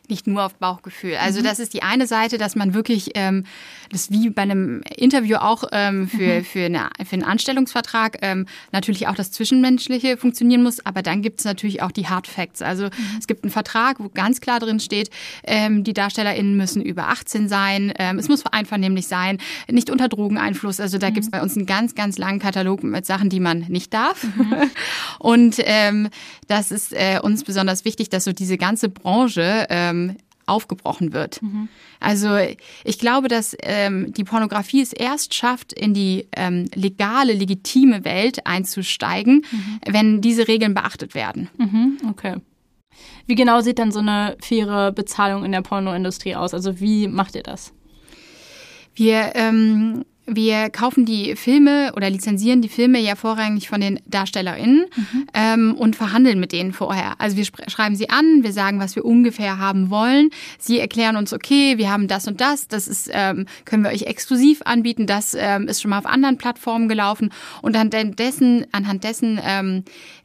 Nicht 0.09 0.27
nur 0.27 0.43
auf 0.43 0.55
Bauchgefühl. 0.55 1.15
Also 1.15 1.39
mhm. 1.39 1.45
das 1.45 1.59
ist 1.59 1.73
die 1.73 1.81
eine 1.81 2.07
Seite, 2.07 2.37
dass 2.37 2.55
man 2.55 2.73
wirklich, 2.73 3.11
ähm, 3.15 3.45
das 3.89 4.11
wie 4.11 4.29
bei 4.29 4.41
einem 4.41 4.81
Interview 4.95 5.37
auch 5.37 5.63
ähm, 5.71 6.09
für, 6.09 6.39
mhm. 6.39 6.45
für, 6.45 6.65
eine, 6.65 6.89
für 7.05 7.13
einen 7.13 7.23
Anstellungsvertrag 7.23 8.17
ähm, 8.21 8.45
natürlich 8.71 9.07
auch 9.07 9.15
das 9.15 9.31
Zwischenmenschliche 9.31 10.17
funktionieren 10.17 10.61
muss, 10.61 10.85
aber 10.85 11.03
dann 11.03 11.21
gibt 11.21 11.39
es 11.39 11.45
natürlich 11.45 11.81
auch 11.81 11.91
die 11.91 12.07
Hard 12.07 12.27
Facts. 12.27 12.61
Also 12.61 12.85
mhm. 12.85 13.17
es 13.17 13.27
gibt 13.27 13.43
einen 13.43 13.51
Vertrag, 13.51 13.99
wo 13.99 14.09
ganz 14.09 14.41
klar 14.41 14.59
drin 14.59 14.81
steht, 14.81 15.09
ähm, 15.45 15.83
die 15.85 15.93
DarstellerInnen 15.93 16.57
müssen 16.57 16.81
über 16.81 17.07
18 17.07 17.47
sein, 17.47 17.93
ähm, 17.97 18.19
es 18.19 18.27
muss 18.27 18.45
einvernehmlich 18.45 19.07
sein, 19.07 19.37
nicht 19.71 19.89
unter 19.89 20.09
Drogeneinfluss. 20.09 20.81
Also 20.81 20.97
da 20.97 21.11
gibt 21.11 21.21
es 21.21 21.27
mhm. 21.27 21.31
bei 21.31 21.41
uns 21.41 21.55
einen 21.55 21.65
ganz, 21.65 21.95
ganz 21.95 22.17
langen 22.17 22.39
Katalog 22.39 22.83
mit 22.83 23.05
Sachen, 23.05 23.29
die 23.29 23.39
man 23.39 23.59
nicht 23.69 23.93
darf. 23.93 24.23
Mhm. 24.23 24.69
Und 25.19 25.55
ähm, 25.59 26.09
das 26.47 26.71
ist 26.71 26.91
äh, 26.91 27.19
uns 27.21 27.45
besonders 27.45 27.85
wichtig, 27.85 28.09
dass 28.09 28.25
so 28.25 28.33
diese 28.33 28.57
ganze 28.57 28.89
Branche 28.89 29.67
ähm, 29.69 29.92
aufgebrochen 30.45 31.13
wird. 31.13 31.41
Mhm. 31.41 31.69
Also 31.99 32.37
ich 32.83 32.99
glaube, 32.99 33.27
dass 33.27 33.55
ähm, 33.61 34.11
die 34.13 34.23
Pornografie 34.23 34.81
es 34.81 34.93
erst 34.93 35.33
schafft, 35.33 35.73
in 35.73 35.93
die 35.93 36.27
ähm, 36.35 36.65
legale, 36.75 37.33
legitime 37.33 38.03
Welt 38.03 38.45
einzusteigen, 38.45 39.45
mhm. 39.49 39.79
wenn 39.87 40.21
diese 40.21 40.47
Regeln 40.47 40.73
beachtet 40.73 41.15
werden. 41.15 41.49
Mhm. 41.57 41.97
Okay. 42.09 42.35
Wie 43.25 43.35
genau 43.35 43.61
sieht 43.61 43.79
dann 43.79 43.91
so 43.91 43.99
eine 43.99 44.35
faire 44.41 44.91
Bezahlung 44.91 45.45
in 45.45 45.51
der 45.51 45.61
Pornoindustrie 45.61 46.35
aus? 46.35 46.53
Also 46.53 46.79
wie 46.79 47.07
macht 47.07 47.35
ihr 47.35 47.43
das? 47.43 47.73
Wir 48.95 49.31
ähm, 49.35 50.03
wir 50.25 50.69
kaufen 50.69 51.05
die 51.05 51.35
Filme 51.35 51.91
oder 51.95 52.09
lizenzieren 52.09 52.61
die 52.61 52.69
Filme 52.69 52.99
ja 52.99 53.15
vorrangig 53.15 53.67
von 53.67 53.81
den 53.81 53.99
DarstellerInnen 54.05 54.85
mhm. 54.95 55.27
ähm, 55.33 55.75
und 55.75 55.95
verhandeln 55.95 56.39
mit 56.39 56.51
denen 56.53 56.71
vorher. 56.71 57.19
Also 57.19 57.35
wir 57.35 57.45
schreiben 57.67 57.95
sie 57.95 58.09
an, 58.09 58.43
wir 58.43 58.53
sagen, 58.53 58.79
was 58.79 58.95
wir 58.95 59.03
ungefähr 59.03 59.59
haben 59.59 59.89
wollen. 59.89 60.29
Sie 60.59 60.79
erklären 60.79 61.17
uns, 61.17 61.33
okay, 61.33 61.77
wir 61.77 61.91
haben 61.91 62.07
das 62.07 62.27
und 62.27 62.39
das, 62.39 62.67
das 62.67 62.87
ist, 62.87 63.09
ähm, 63.11 63.47
können 63.65 63.83
wir 63.83 63.91
euch 63.91 64.03
exklusiv 64.03 64.61
anbieten, 64.63 65.07
das 65.07 65.35
ähm, 65.37 65.67
ist 65.67 65.81
schon 65.81 65.89
mal 65.89 65.99
auf 65.99 66.05
anderen 66.05 66.37
Plattformen 66.37 66.87
gelaufen. 66.87 67.31
Und 67.61 67.75
anhand 67.75 68.17
dessen, 68.17 68.65
anhand 68.71 69.03
dessen 69.03 69.39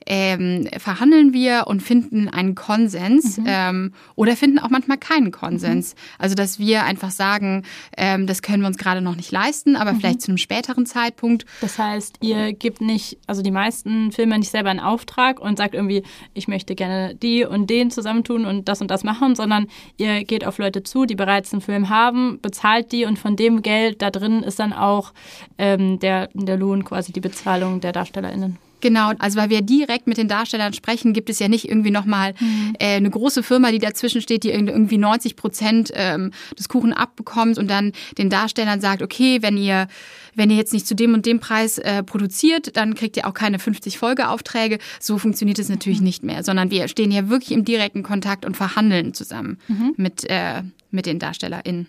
ähm, 0.07 0.69
verhandeln 0.79 1.33
wir 1.33 1.65
und 1.67 1.83
finden 1.83 2.29
einen 2.29 2.55
Konsens 2.55 3.39
mhm. 3.39 3.45
ähm, 3.47 3.93
oder 4.15 4.37
finden 4.37 4.59
auch 4.59 4.71
manchmal 4.71 4.99
keinen 4.99 5.31
Konsens. 5.31 5.95
Mhm. 5.95 5.99
Also 6.19 6.35
dass 6.35 6.59
wir 6.59 6.85
einfach 6.85 7.11
sagen, 7.11 7.65
ähm, 7.97 8.27
das 8.27 8.43
können 8.43 8.63
wir 8.63 8.69
uns 8.69 8.79
gerade 8.79 9.01
noch 9.01 9.17
nicht 9.17 9.31
leisten, 9.31 9.77
aber 9.77 9.93
mhm. 9.93 10.01
vielleicht 10.01 10.23
zu 10.23 10.29
einem 10.29 10.39
späteren 10.39 10.87
Zeitpunkt. 10.87 11.45
Das 11.61 11.79
heißt, 11.79 12.19
ihr 12.21 12.53
gebt 12.53 12.81
nicht, 12.81 13.19
also 13.27 13.43
die 13.43 13.51
meisten 13.51 14.13
Filme 14.13 14.39
nicht 14.39 14.51
selber 14.51 14.71
einen 14.71 14.81
Auftrag 14.81 15.41
und 15.41 15.59
sagt 15.59 15.75
irgendwie, 15.75 16.03
ich 16.35 16.49
möchte 16.49 16.75
gerne 16.75 17.15
die 17.15 17.45
und 17.45 17.69
den 17.69 17.91
zusammentun 17.91 18.47
und 18.47 18.69
das 18.69 18.81
und 18.81 18.91
das 18.91 19.05
machen, 19.05 19.35
sondern 19.35 19.67
ihr 19.97 20.25
geht 20.25 20.47
auf 20.47 20.59
Leute 20.59 20.83
zu, 20.83 21.05
die 21.05 21.15
bereits 21.15 21.53
einen 21.53 21.61
Film 21.63 21.89
haben, 21.89 22.41
bezahlt 22.41 22.93
die 22.93 23.05
und 23.05 23.19
von 23.19 23.37
dem 23.37 23.63
Geld 23.63 24.03
da 24.03 24.11
drin 24.11 24.43
ist 24.43 24.59
dann 24.59 24.73
auch 24.73 25.13
ähm, 25.59 25.99
der, 25.99 26.29
der 26.35 26.57
Lohn 26.57 26.85
quasi 26.85 27.13
die 27.13 27.21
Bezahlung 27.21 27.81
der 27.81 27.93
DarstellerInnen. 27.93 28.59
Genau, 28.81 29.13
also 29.19 29.39
weil 29.39 29.51
wir 29.51 29.63
direkt 29.63 30.07
mit 30.07 30.19
den 30.19 30.29
Darstellern 30.29 30.73
sprechen, 30.73 31.13
gibt 31.13 31.31
es 31.31 31.39
ja 31.39 31.49
nicht 31.49 31.69
irgendwie 31.69 31.91
nochmal 31.91 32.35
mhm. 32.39 32.75
äh, 32.79 32.97
eine 32.97 33.11
große 33.11 33.43
Firma, 33.43 33.71
die 33.73 33.79
dazwischen 33.79 34.21
steht, 34.21 34.45
die 34.45 34.51
irgendwie 34.51 34.99
90 34.99 35.37
Prozent 35.37 35.91
ähm, 35.95 36.31
des 36.57 36.69
Kuchen 36.69 36.93
abbekommt 36.93 37.59
und 37.59 37.69
dann 37.69 37.93
den 38.19 38.31
Darstellern 38.31 38.81
sagt, 38.81 39.03
okay, 39.03 39.43
wenn 39.43 39.57
ihr 39.57 39.89
wenn 40.35 40.51
ihr 40.51 40.57
jetzt 40.57 40.73
nicht 40.73 40.87
zu 40.87 40.95
dem 40.95 41.15
und 41.15 41.27
dem 41.27 41.41
Preis 41.41 41.79
äh, 41.79 42.05
produziert, 42.05 42.77
dann 42.77 42.95
kriegt 42.95 43.17
ihr 43.17 43.27
auch 43.27 43.35
keine 43.35 43.59
50 43.59 43.99
Folgeaufträge. 43.99 44.79
So 45.01 45.19
funktioniert 45.19 45.59
es 45.59 45.69
natürlich 45.69 45.99
mhm. 45.99 46.05
nicht 46.05 46.23
mehr, 46.23 46.45
sondern 46.45 46.71
wir 46.71 46.87
stehen 46.87 47.11
hier 47.11 47.29
wirklich 47.29 47.51
im 47.51 47.65
direkten 47.65 48.05
Kontakt 48.05 48.45
und 48.45 48.57
verhandeln 48.57 49.15
zusammen 49.15 49.59
mhm. 49.67 49.95
mit, 49.97 50.25
äh, 50.31 50.63
mit 50.93 51.07
den 51.07 51.19
DarstellerInnen. 51.19 51.89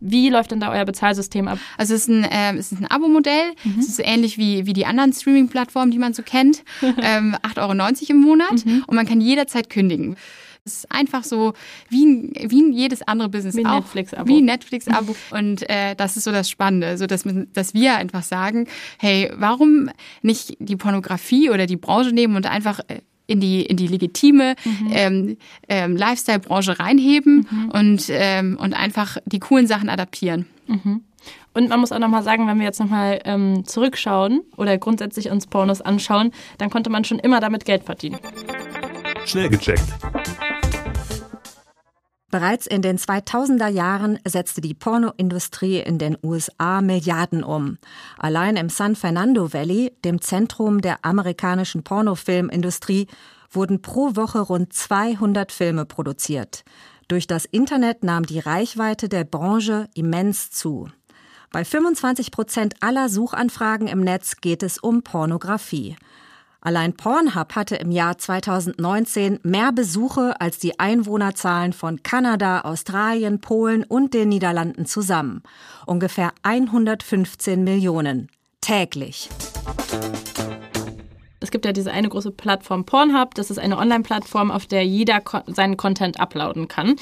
Wie 0.00 0.30
läuft 0.30 0.50
denn 0.50 0.60
da 0.60 0.72
euer 0.72 0.84
Bezahlsystem 0.84 1.48
ab? 1.48 1.58
Also 1.76 1.94
es 1.94 2.02
ist 2.02 2.08
ein, 2.08 2.24
äh, 2.24 2.56
es 2.56 2.72
ist 2.72 2.80
ein 2.80 2.86
Abo-Modell. 2.86 3.52
Mhm. 3.64 3.76
Es 3.78 3.88
ist 3.88 4.00
ähnlich 4.02 4.38
wie, 4.38 4.66
wie 4.66 4.72
die 4.72 4.86
anderen 4.86 5.12
Streaming-Plattformen, 5.12 5.90
die 5.90 5.98
man 5.98 6.14
so 6.14 6.22
kennt. 6.22 6.62
ähm, 6.82 7.36
8,90 7.42 7.58
Euro 7.58 8.10
im 8.10 8.20
Monat 8.20 8.64
mhm. 8.64 8.84
und 8.86 8.94
man 8.94 9.06
kann 9.06 9.20
jederzeit 9.20 9.70
kündigen. 9.70 10.16
Es 10.64 10.74
ist 10.78 10.92
einfach 10.92 11.24
so 11.24 11.54
wie, 11.88 12.04
ein, 12.04 12.32
wie 12.50 12.72
jedes 12.72 13.02
andere 13.02 13.28
Business 13.28 13.56
wie 13.56 13.64
auch. 13.64 13.76
Netflix-Abo. 13.76 14.28
Wie 14.28 14.40
ein 14.40 14.44
Netflix-Abo. 14.44 15.16
Und 15.30 15.68
äh, 15.70 15.94
das 15.96 16.16
ist 16.16 16.24
so 16.24 16.32
das 16.32 16.50
Spannende, 16.50 16.98
so 16.98 17.06
dass, 17.06 17.24
dass 17.52 17.72
wir 17.72 17.96
einfach 17.96 18.22
sagen, 18.22 18.68
hey, 18.98 19.32
warum 19.34 19.90
nicht 20.22 20.56
die 20.58 20.76
Pornografie 20.76 21.50
oder 21.50 21.66
die 21.66 21.76
Branche 21.76 22.12
nehmen 22.12 22.36
und 22.36 22.46
einfach 22.46 22.80
äh, 22.88 23.00
in 23.30 23.40
die, 23.40 23.62
in 23.62 23.76
die 23.76 23.86
legitime 23.86 24.56
mhm. 24.64 24.88
ähm, 24.90 25.36
ähm, 25.68 25.96
Lifestyle-Branche 25.96 26.78
reinheben 26.80 27.46
mhm. 27.48 27.70
und, 27.70 28.04
ähm, 28.08 28.58
und 28.60 28.74
einfach 28.74 29.18
die 29.24 29.38
coolen 29.38 29.66
Sachen 29.66 29.88
adaptieren. 29.88 30.46
Mhm. 30.66 31.02
Und 31.52 31.68
man 31.68 31.80
muss 31.80 31.92
auch 31.92 31.98
nochmal 31.98 32.22
sagen, 32.22 32.46
wenn 32.46 32.58
wir 32.58 32.64
jetzt 32.64 32.80
nochmal 32.80 33.20
ähm, 33.24 33.64
zurückschauen 33.64 34.42
oder 34.56 34.78
grundsätzlich 34.78 35.30
uns 35.30 35.46
Pornos 35.46 35.80
anschauen, 35.80 36.32
dann 36.58 36.70
konnte 36.70 36.90
man 36.90 37.04
schon 37.04 37.18
immer 37.18 37.40
damit 37.40 37.64
Geld 37.64 37.84
verdienen. 37.84 38.18
Schnell 39.24 39.48
gecheckt. 39.48 39.84
Bereits 42.30 42.66
in 42.66 42.80
den 42.80 42.96
2000er 42.96 43.68
Jahren 43.68 44.18
setzte 44.24 44.60
die 44.60 44.74
Pornoindustrie 44.74 45.80
in 45.80 45.98
den 45.98 46.16
USA 46.22 46.80
Milliarden 46.80 47.42
um. 47.42 47.78
Allein 48.18 48.56
im 48.56 48.68
San 48.68 48.94
Fernando 48.94 49.52
Valley, 49.52 49.92
dem 50.04 50.20
Zentrum 50.20 50.80
der 50.80 51.04
amerikanischen 51.04 51.82
Pornofilmindustrie, 51.82 53.08
wurden 53.50 53.82
pro 53.82 54.14
Woche 54.14 54.38
rund 54.38 54.72
200 54.72 55.50
Filme 55.50 55.86
produziert. 55.86 56.64
Durch 57.08 57.26
das 57.26 57.44
Internet 57.46 58.04
nahm 58.04 58.24
die 58.24 58.38
Reichweite 58.38 59.08
der 59.08 59.24
Branche 59.24 59.88
immens 59.94 60.52
zu. 60.52 60.88
Bei 61.50 61.64
25 61.64 62.30
Prozent 62.30 62.74
aller 62.80 63.08
Suchanfragen 63.08 63.88
im 63.88 64.00
Netz 64.02 64.36
geht 64.36 64.62
es 64.62 64.78
um 64.78 65.02
Pornografie. 65.02 65.96
Allein 66.62 66.92
Pornhub 66.92 67.54
hatte 67.54 67.76
im 67.76 67.90
Jahr 67.90 68.18
2019 68.18 69.40
mehr 69.42 69.72
Besuche 69.72 70.38
als 70.40 70.58
die 70.58 70.78
Einwohnerzahlen 70.78 71.72
von 71.72 72.02
Kanada, 72.02 72.60
Australien, 72.62 73.40
Polen 73.40 73.82
und 73.82 74.12
den 74.12 74.28
Niederlanden 74.28 74.84
zusammen. 74.84 75.42
Ungefähr 75.86 76.32
115 76.42 77.64
Millionen. 77.64 78.28
Täglich. 78.60 79.30
Es 81.40 81.50
gibt 81.50 81.64
ja 81.64 81.72
diese 81.72 81.90
eine 81.90 82.10
große 82.10 82.30
Plattform 82.30 82.84
Pornhub. 82.84 83.34
Das 83.34 83.50
ist 83.50 83.58
eine 83.58 83.78
Online-Plattform, 83.78 84.50
auf 84.50 84.66
der 84.66 84.84
jeder 84.84 85.22
seinen 85.46 85.78
Content 85.78 86.20
uploaden 86.20 86.68
kann. 86.68 86.96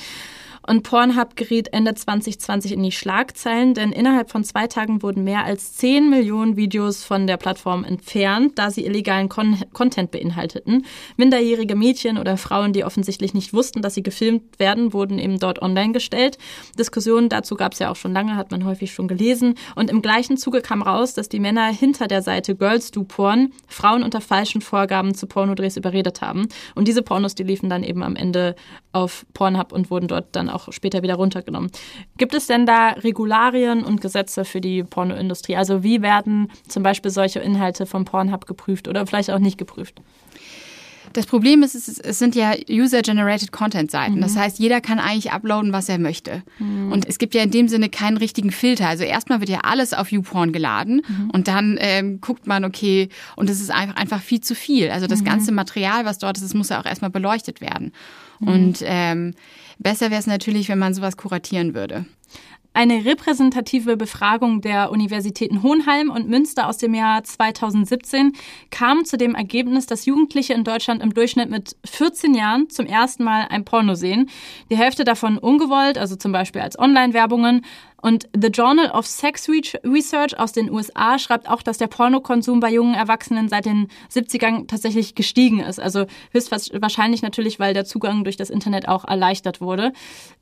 Und 0.69 0.83
Pornhub 0.83 1.35
geriet 1.35 1.73
Ende 1.73 1.95
2020 1.95 2.73
in 2.73 2.83
die 2.83 2.93
Schlagzeilen, 2.93 3.73
denn 3.73 3.91
innerhalb 3.91 4.31
von 4.31 4.45
zwei 4.45 4.67
Tagen 4.67 5.03
wurden 5.03 5.25
mehr 5.25 5.47
als 5.47 5.73
10 5.77 6.11
Millionen 6.11 6.59
Videos 6.59 7.05
von 7.05 7.27
der 7.27 7.39
Plattform 7.39 7.85
entfernt, 7.85 8.59
da 8.59 8.71
sie 8.71 8.85
illegalen 8.85 9.31
Con 9.31 9.57
Content 9.73 10.11
beinhalteten. 10.11 10.85
Minderjährige 11.17 11.75
Mädchen 11.75 12.19
oder 12.19 12.37
Frauen, 12.37 12.75
die 12.75 12.85
offensichtlich 12.85 13.33
nicht 13.33 13.55
wussten, 13.55 13.81
dass 13.81 13.95
sie 13.95 14.03
gefilmt 14.03 14.59
werden, 14.59 14.93
wurden 14.93 15.19
eben 15.19 15.39
dort 15.39 15.63
online 15.63 15.95
gestellt. 15.95 16.37
Diskussionen 16.79 17.31
dazu 17.31 17.55
gab 17.55 17.73
es 17.73 17.79
ja 17.79 17.91
auch 17.91 17.97
schon 17.97 18.13
lange, 18.13 18.37
hat 18.37 18.51
man 18.51 18.67
häufig 18.67 18.93
schon 18.93 19.09
gelesen. 19.09 19.55
Und 19.75 19.89
im 19.89 20.03
gleichen 20.03 20.37
Zuge 20.37 20.61
kam 20.61 20.83
raus, 20.83 21.15
dass 21.15 21.31
die 21.31 21.41
Männer 21.41 21.69
hinter 21.69 22.09
der 22.09 22.21
Seite 22.21 22.55
Girls 22.55 22.91
Do 22.91 23.05
Porn 23.05 23.55
Frauen 23.69 24.03
unter 24.03 24.21
falschen 24.21 24.61
Vorgaben 24.61 25.15
zu 25.15 25.29
Pornodrehs 25.29 25.79
überredet 25.79 26.21
haben. 26.21 26.47
Und 26.75 26.89
diese 26.89 27.01
Pornos, 27.01 27.35
die 27.35 27.45
liefen 27.45 27.71
dann 27.71 27.85
eben 27.85 28.03
am 28.03 28.17
Ende 28.17 28.55
auf 28.93 29.25
Pornhub 29.33 29.73
und 29.73 29.91
wurden 29.91 30.09
dort 30.09 30.37
dann 30.37 30.51
auch 30.51 30.58
auch 30.59 30.73
später 30.73 31.03
wieder 31.03 31.15
runtergenommen. 31.15 31.71
Gibt 32.17 32.35
es 32.35 32.47
denn 32.47 32.67
da 32.67 32.91
Regularien 32.91 33.85
und 33.85 34.01
Gesetze 34.01 34.45
für 34.45 34.61
die 34.61 34.83
Pornoindustrie? 34.83 35.57
Also 35.57 35.83
wie 35.83 36.03
werden 36.03 36.51
zum 36.67 36.83
Beispiel 36.83 37.11
solche 37.11 37.41
Inhalte 37.41 37.87
vom 37.87 38.05
Pornhub 38.05 38.47
geprüft 38.47 38.89
oder 38.89 39.07
vielleicht 39.07 39.31
auch 39.31 39.39
nicht 39.39 39.59
geprüft? 39.59 40.01
Das 41.13 41.27
Problem 41.27 41.63
ist, 41.63 41.75
es 41.75 42.19
sind 42.19 42.35
ja 42.35 42.55
User-Generated 42.69 43.53
Content-Seiten. 43.53 44.17
Mhm. 44.17 44.21
Das 44.21 44.37
heißt, 44.37 44.59
jeder 44.59 44.81
kann 44.81 44.99
eigentlich 44.99 45.33
uploaden, 45.33 45.73
was 45.73 45.89
er 45.89 45.99
möchte. 45.99 46.43
Mhm. 46.59 46.93
Und 46.93 47.09
es 47.09 47.19
gibt 47.19 47.35
ja 47.35 47.43
in 47.43 47.51
dem 47.51 47.69
Sinne 47.69 47.89
keinen 47.89 48.17
richtigen 48.17 48.51
Filter. 48.51 48.89
Also 48.89 49.05
erstmal 49.05 49.41
wird 49.41 49.51
ja 49.51 49.61
alles 49.63 49.95
auf 49.95 50.13
YouPorn 50.13 50.53
geladen 50.53 51.03
mhm. 51.07 51.31
und 51.31 51.49
dann 51.49 51.79
ähm, 51.81 52.21
guckt 52.21 52.47
man, 52.47 52.65
okay, 52.65 53.09
und 53.37 53.51
es 53.51 53.61
ist 53.61 53.71
einfach, 53.71 53.97
einfach 53.97 54.23
viel 54.23 54.41
zu 54.41 54.55
viel. 54.55 54.91
Also 54.91 55.07
das 55.07 55.21
mhm. 55.21 55.27
ganze 55.27 55.53
Material, 55.53 56.05
was 56.05 56.19
dort 56.19 56.39
ist, 56.39 56.55
muss 56.55 56.69
ja 56.69 56.81
auch 56.81 56.87
erstmal 56.87 57.11
beleuchtet 57.11 57.61
werden. 57.61 57.93
Mhm. 58.41 58.49
Und 58.49 58.79
ähm, 58.83 59.35
besser 59.79 60.11
wäre 60.11 60.21
es 60.21 60.27
natürlich, 60.27 60.69
wenn 60.69 60.79
man 60.79 60.95
sowas 60.95 61.17
kuratieren 61.17 61.75
würde. 61.75 62.05
Eine 62.75 63.05
repräsentative 63.05 63.97
Befragung 63.97 64.61
der 64.61 64.93
Universitäten 64.93 65.65
Hohenheim 65.65 66.11
und 66.11 66.29
Münster 66.29 66.69
aus 66.69 66.77
dem 66.77 66.95
Jahr 66.95 67.25
2017 67.25 68.35
kam 68.71 69.05
zu 69.05 69.17
dem 69.17 69.35
Ergebnis, 69.35 69.87
dass 69.87 70.07
Jugendliche 70.07 70.55
in 70.55 70.63
Deutschland 70.63 71.03
im 71.03 71.13
Durchschnitt 71.13 71.51
mit 71.51 71.75
14 71.85 72.35
Jahren 72.35 72.71
zum 72.71 72.87
ersten 72.87 73.25
Mal 73.25 73.47
ein 73.51 73.65
Porno 73.65 73.95
sehen. 73.95 74.31
Die 74.71 74.77
Hälfte 74.77 75.03
davon 75.03 75.39
ungewollt, 75.39 75.99
also 75.99 76.15
zum 76.15 76.31
Beispiel 76.31 76.61
als 76.61 76.79
Online-Werbungen. 76.79 77.65
Und 78.01 78.29
The 78.33 78.49
Journal 78.49 78.91
of 78.91 79.07
Sex 79.07 79.49
Research 79.49 80.39
aus 80.39 80.53
den 80.53 80.71
USA 80.71 81.19
schreibt 81.19 81.49
auch, 81.49 81.63
dass 81.63 81.79
der 81.79 81.89
Pornokonsum 81.89 82.61
bei 82.61 82.71
jungen 82.71 82.95
Erwachsenen 82.95 83.49
seit 83.49 83.67
den 83.67 83.89
70ern 84.13 84.69
tatsächlich 84.69 85.15
gestiegen 85.15 85.61
ist. 85.61 85.81
Also 85.81 86.07
höchstwahrscheinlich 86.33 87.23
natürlich, 87.23 87.59
weil 87.59 87.75
der 87.75 87.85
Zugang 87.85 88.23
durch 88.25 88.37
das 88.37 88.51
Internet 88.51 88.89
auch 88.89 89.05
erleichtert 89.05 89.61
wurde. 89.61 89.93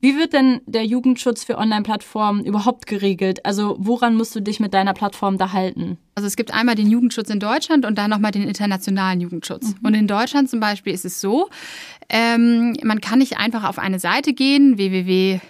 Wie 0.01 0.19
wird 0.19 0.35
denn 0.35 0.61
der 0.67 0.85
Jugendschutz 0.85 1.45
für 1.45 1.57
Online-Plattformen 1.57 2.45
überhaupt 2.45 2.87
geregelt? 2.87 3.47
Also 3.47 3.77
woran 3.79 4.17
musst 4.17 4.35
du 4.37 4.41
dich 4.41 4.61
mit 4.61 4.75
deiner 4.75 4.93
Plattform 4.93 5.39
da 5.39 5.53
halten? 5.53 5.99
Also 6.15 6.27
es 6.27 6.37
gibt 6.37 6.53
einmal 6.53 6.77
den 6.77 6.91
Jugendschutz 6.91 7.29
in 7.29 7.41
Deutschland 7.41 7.85
und 7.85 7.97
dann 7.97 8.11
nochmal 8.11 8.33
den 8.33 8.49
internationalen 8.49 9.21
Jugendschutz. 9.21 9.69
Mhm. 9.69 9.87
Und 9.87 9.95
in 9.95 10.07
Deutschland 10.07 10.49
zum 10.49 10.61
Beispiel 10.61 10.95
ist 10.95 11.05
es 11.05 11.21
so, 11.21 11.51
ähm, 12.09 12.77
man 12.83 13.01
kann 13.01 13.19
nicht 13.19 13.39
einfach 13.39 13.65
auf 13.65 13.79
eine 13.79 13.99
Seite 13.99 14.33
gehen, 14.33 14.79
www.xyz.de, 14.79 15.43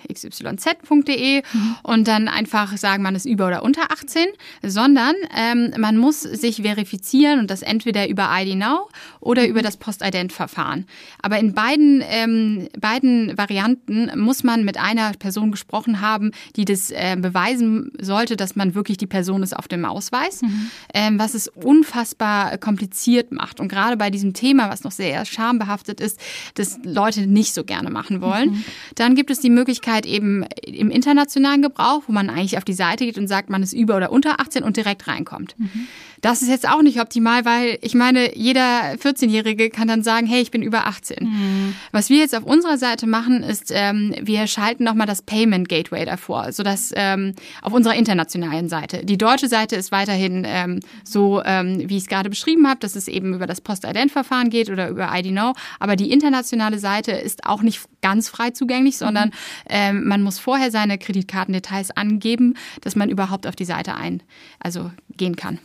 mhm. 1.53 1.77
und 1.83 2.09
dann 2.09 2.29
einfach 2.29 2.77
sagen, 2.77 3.03
man 3.03 3.15
ist 3.15 3.27
über 3.27 3.47
oder 3.47 3.63
unter 3.63 3.91
18, 3.93 4.27
sondern 4.63 5.15
ähm, 5.37 5.75
man 5.79 5.97
muss 5.99 6.23
sich 6.23 6.63
verifizieren 6.63 7.41
und 7.41 7.51
das 7.51 7.63
entweder 7.63 8.09
über 8.09 8.29
ID 8.33 8.57
Now 8.57 8.89
oder 9.21 9.43
mhm. 9.43 9.49
über 9.51 9.63
das 9.63 9.77
Postident-Verfahren. 9.77 10.87
Aber 11.21 11.39
in 11.39 11.53
beiden, 11.55 12.03
ähm, 12.09 12.69
beiden 12.79 13.37
Varianten 13.37 14.11
muss 14.19 14.43
man 14.45 14.65
mit 14.65 14.79
einer 14.79 15.13
Person 15.13 15.51
gesprochen 15.51 16.01
haben, 16.01 16.31
die 16.57 16.65
das 16.65 16.91
äh, 16.91 17.17
beweisen 17.19 17.93
sollte, 18.01 18.37
dass 18.37 18.57
man 18.57 18.75
wirklich 18.75 18.97
die 18.97 19.07
Person 19.07 19.43
ist 19.43 19.55
auf 19.57 19.69
dem 19.69 19.85
Ausweis, 19.85 20.43
mhm. 20.43 20.71
ähm, 20.95 21.19
was 21.19 21.35
es 21.35 21.49
unfassbar 21.49 22.57
kompliziert 22.59 23.33
macht. 23.33 23.61
Und 23.61 23.69
gerade 23.69 23.97
bei 23.97 24.11
diesem 24.11 24.33
Thema, 24.33 24.71
was 24.71 24.85
noch 24.85 24.93
sehr 24.93 25.25
schambehaftet 25.25 26.01
ist, 26.01 26.19
das 26.55 26.79
Leute 26.85 27.27
nicht 27.27 27.55
so 27.55 27.65
gerne 27.65 27.91
machen 27.91 28.21
wollen. 28.21 28.51
Mhm. 28.51 28.65
Dann 28.95 29.15
gibt 29.15 29.31
es 29.31 29.41
die 29.41 29.51
Möglichkeit 29.51 30.07
eben 30.07 30.45
im 30.65 30.91
internationalen 30.91 31.63
Gebrauch, 31.63 32.03
wo 32.07 32.13
man 32.13 32.31
eigentlich 32.31 32.59
auf 32.59 32.65
die 32.65 32.75
Seite 32.75 33.05
geht 33.05 33.19
und 33.19 33.29
sagt, 33.29 33.51
man 33.51 33.63
ist 33.63 33.73
über 33.73 33.97
oder 33.97 34.13
unter 34.13 34.41
18 34.41 34.63
und 34.63 34.77
direkt 34.77 35.07
reinkommt. 35.07 35.59
Mhm. 35.59 35.89
Das 36.21 36.43
ist 36.43 36.49
jetzt 36.49 36.69
auch 36.69 36.83
nicht 36.83 37.01
optimal, 37.01 37.45
weil 37.45 37.79
ich 37.83 37.95
meine, 37.95 38.37
jeder 38.37 38.95
14-Jährige 38.95 39.71
kann 39.71 39.89
dann 39.89 40.03
sagen, 40.03 40.27
hey, 40.27 40.41
ich 40.41 40.51
bin 40.51 40.63
über 40.63 40.87
18. 40.87 41.25
Mhm. 41.25 41.75
Was 41.93 42.11
wir 42.11 42.19
jetzt 42.19 42.35
auf 42.35 42.45
unserer 42.45 42.79
Seite 42.79 43.07
machen, 43.07 43.43
ist, 43.43 43.71
ähm, 43.75 44.15
wir 44.21 44.47
schalten 44.47 44.85
nochmal 44.85 45.07
das 45.07 45.23
Payment 45.23 45.69
Gateway 45.69 46.05
davor, 46.05 46.53
sodass 46.53 46.93
ähm, 46.95 47.35
auf 47.63 47.73
unserer 47.73 47.95
internationalen 47.95 48.69
Seite. 48.69 49.05
Die 49.05 49.19
deutsche 49.19 49.49
Seite 49.49 49.77
ist 49.77 49.93
weiterhin 49.93 50.45
ähm, 50.47 50.81
so, 51.05 51.43
ähm, 51.45 51.89
wie 51.89 51.97
ich 51.97 52.05
es 52.05 52.09
gerade 52.09 52.31
beschrieben 52.31 52.69
habe, 52.69 52.81
dass 52.81 52.97
es 52.97 53.09
eben 53.09 53.35
über 53.35 53.47
das 53.47 53.61
Post-Ident-Verfahren 53.61 54.51
geht 54.51 54.71
oder 54.71 54.89
über 54.89 55.11
ID 55.13 55.33
Now. 55.33 55.55
Aber 55.81 55.97
die 55.97 56.11
internationale 56.11 56.79
Seite 56.79 57.13
ist 57.13 57.45
auch 57.45 57.63
nicht 57.63 57.81
ganz 58.03 58.29
frei 58.29 58.51
zugänglich, 58.51 58.99
sondern 58.99 59.29
mhm. 59.29 59.35
ähm, 59.69 60.09
man 60.09 60.23
muss 60.23 60.39
vorher 60.39 60.71
seine 60.71 60.99
Kreditkartendetails 60.99 61.91
angeben, 61.91 62.55
dass 62.81 62.97
man 62.97 63.11
überhaupt 63.11 63.47
auf 63.47 63.57
die 63.57 63.65
Seite 63.65 63.95
ein, 63.95 64.23
also 64.61 64.91
gehen 65.17 65.37
kann. 65.37 65.59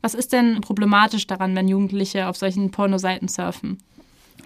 Was 0.00 0.14
ist 0.14 0.32
denn 0.32 0.60
problematisch 0.60 1.26
daran, 1.26 1.54
wenn 1.56 1.68
Jugendliche 1.68 2.28
auf 2.28 2.36
solchen 2.36 2.70
Pornoseiten 2.70 3.28
surfen? 3.28 3.78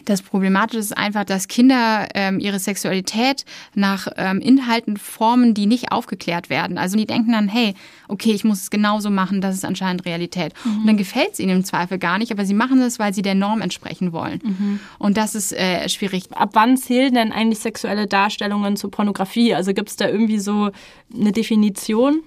Das 0.06 0.23
Problematische 0.23 0.78
ist 0.78 0.97
einfach, 0.97 1.25
dass 1.25 1.49
Kinder 1.49 2.06
ähm, 2.14 2.38
ihre 2.38 2.61
Sexualität 2.61 3.45
nach 3.75 4.06
ähm, 4.16 4.38
Inhalten 4.38 4.97
formen, 4.97 5.52
die 5.52 5.66
nicht 5.66 5.90
aufgeklärt 5.90 6.49
werden. 6.49 6.78
Also 6.78 6.97
die 6.97 7.06
denken 7.06 7.33
dann, 7.33 7.49
hey, 7.49 7.75
okay, 8.06 8.30
ich 8.30 8.45
muss 8.45 8.62
es 8.62 8.71
genauso 8.71 9.11
machen, 9.11 9.40
das 9.40 9.56
ist 9.56 9.64
anscheinend 9.64 10.06
Realität. 10.06 10.54
Mhm. 10.64 10.78
Und 10.78 10.87
dann 10.87 10.97
gefällt 10.97 11.33
es 11.33 11.40
ihnen 11.40 11.56
im 11.56 11.64
Zweifel 11.64 11.99
gar 11.99 12.18
nicht, 12.18 12.30
aber 12.30 12.45
sie 12.45 12.54
machen 12.54 12.80
es, 12.80 13.00
weil 13.00 13.12
sie 13.12 13.23
der 13.23 13.35
Norm 13.35 13.61
entsprechen 13.61 14.12
wollen. 14.12 14.40
Mhm. 14.45 14.80
Und 14.99 15.16
das 15.16 15.35
ist 15.35 15.52
äh, 15.52 15.88
schwierig. 15.88 16.25
Ab 16.30 16.50
wann 16.52 16.76
zählen 16.76 17.12
denn 17.12 17.33
eigentlich 17.33 17.59
sexuelle 17.59 18.06
Darstellungen 18.06 18.76
zur 18.76 18.92
Pornografie? 18.92 19.54
Also 19.54 19.75
gibt 19.75 19.88
es 19.88 19.97
da 19.97 20.09
irgendwie 20.09 20.38
so 20.38 20.71
eine 21.12 21.33
Definition? 21.33 22.23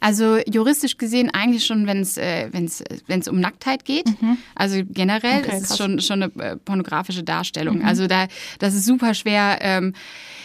Also 0.00 0.38
juristisch 0.50 0.96
gesehen 0.96 1.30
eigentlich 1.32 1.64
schon, 1.64 1.86
wenn 1.86 2.00
es 2.00 2.16
äh, 2.16 2.48
wenn's, 2.50 2.82
wenn's 3.06 3.28
um 3.28 3.38
Nacktheit 3.40 3.84
geht. 3.84 4.06
Mhm. 4.20 4.38
Also 4.54 4.82
generell 4.88 5.44
okay, 5.44 5.56
ist 5.56 5.70
es 5.70 5.76
schon, 5.76 6.00
schon 6.00 6.22
eine 6.22 6.32
äh, 6.42 6.56
pornografische 6.56 7.22
Darstellung. 7.22 7.78
Mhm. 7.78 7.84
Also 7.84 8.06
da, 8.06 8.26
das 8.58 8.74
ist 8.74 8.86
super 8.86 9.14
schwer. 9.14 9.58
Ähm, 9.60 9.94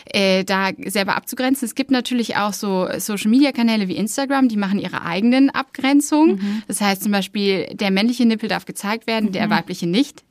äh, 0.07 0.43
da 0.43 0.69
selber 0.85 1.15
abzugrenzen. 1.15 1.65
Es 1.65 1.73
gibt 1.73 1.89
natürlich 1.89 2.37
auch 2.37 2.53
so 2.53 2.87
Social-Media-Kanäle 2.95 3.87
wie 3.87 3.95
Instagram, 3.95 4.49
die 4.49 4.57
machen 4.57 4.77
ihre 4.77 5.01
eigenen 5.01 5.49
Abgrenzungen. 5.49 6.35
Mhm. 6.35 6.63
Das 6.67 6.79
heißt 6.79 7.01
zum 7.01 7.11
Beispiel, 7.11 7.65
der 7.73 7.89
männliche 7.89 8.25
Nippel 8.25 8.47
darf 8.47 8.65
gezeigt 8.65 9.07
werden, 9.07 9.31
der 9.31 9.47
mhm. 9.47 9.51
weibliche 9.51 9.87
nicht 9.87 10.23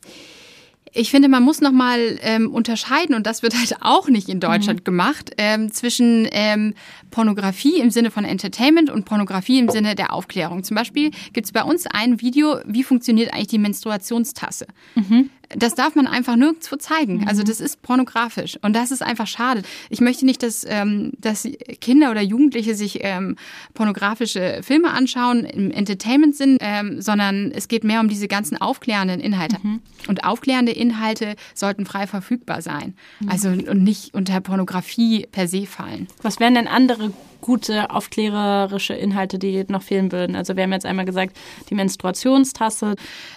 ich 0.94 1.10
finde, 1.10 1.28
man 1.28 1.42
muss 1.42 1.60
nochmal 1.60 2.18
ähm, 2.22 2.52
unterscheiden, 2.52 3.14
und 3.14 3.26
das 3.26 3.42
wird 3.42 3.54
halt 3.56 3.76
auch 3.80 4.08
nicht 4.08 4.28
in 4.28 4.40
Deutschland 4.40 4.80
mhm. 4.80 4.84
gemacht, 4.84 5.32
ähm, 5.38 5.72
zwischen 5.72 6.28
ähm, 6.30 6.74
Pornografie 7.10 7.78
im 7.80 7.90
Sinne 7.90 8.10
von 8.10 8.24
Entertainment 8.24 8.90
und 8.90 9.04
Pornografie 9.04 9.58
im 9.58 9.68
Sinne 9.68 9.96
der 9.96 10.12
Aufklärung. 10.12 10.62
Zum 10.62 10.76
Beispiel 10.76 11.10
gibt 11.32 11.46
es 11.46 11.52
bei 11.52 11.64
uns 11.64 11.86
ein 11.86 12.20
Video, 12.20 12.58
wie 12.64 12.84
funktioniert 12.84 13.34
eigentlich 13.34 13.48
die 13.48 13.58
Menstruationstasse. 13.58 14.66
Mhm 14.94 15.30
das 15.56 15.74
darf 15.74 15.94
man 15.94 16.06
einfach 16.06 16.36
nirgendwo 16.36 16.76
zeigen. 16.76 17.18
Mhm. 17.18 17.28
Also 17.28 17.42
das 17.42 17.60
ist 17.60 17.82
pornografisch 17.82 18.58
und 18.62 18.74
das 18.74 18.90
ist 18.90 19.02
einfach 19.02 19.26
schade. 19.26 19.62
Ich 19.90 20.00
möchte 20.00 20.24
nicht, 20.24 20.42
dass, 20.42 20.64
ähm, 20.68 21.12
dass 21.18 21.48
Kinder 21.80 22.10
oder 22.10 22.20
Jugendliche 22.20 22.74
sich 22.74 23.00
ähm, 23.02 23.36
pornografische 23.74 24.60
Filme 24.62 24.90
anschauen 24.90 25.44
im 25.44 25.70
Entertainment-Sinn, 25.70 26.58
ähm, 26.60 27.00
sondern 27.00 27.52
es 27.52 27.68
geht 27.68 27.84
mehr 27.84 28.00
um 28.00 28.08
diese 28.08 28.28
ganzen 28.28 28.60
aufklärenden 28.60 29.20
Inhalte. 29.20 29.56
Mhm. 29.62 29.80
Und 30.08 30.24
aufklärende 30.24 30.72
Inhalte 30.72 31.36
sollten 31.54 31.86
frei 31.86 32.06
verfügbar 32.06 32.62
sein. 32.62 32.94
Mhm. 33.20 33.28
Also 33.28 33.48
und 33.48 33.82
nicht 33.82 34.14
unter 34.14 34.40
Pornografie 34.40 35.26
per 35.30 35.48
se 35.48 35.66
fallen. 35.66 36.08
Was 36.22 36.40
wären 36.40 36.54
denn 36.54 36.68
andere 36.68 37.12
gute 37.44 37.90
aufklärerische 37.90 38.94
Inhalte, 38.94 39.38
die 39.38 39.66
noch 39.68 39.82
fehlen 39.82 40.10
würden? 40.12 40.34
Also 40.34 40.56
wir 40.56 40.62
haben 40.62 40.72
jetzt 40.72 40.86
einmal 40.86 41.04
gesagt, 41.04 41.36
die 41.68 41.74
Menstruationstasse. 41.74 42.94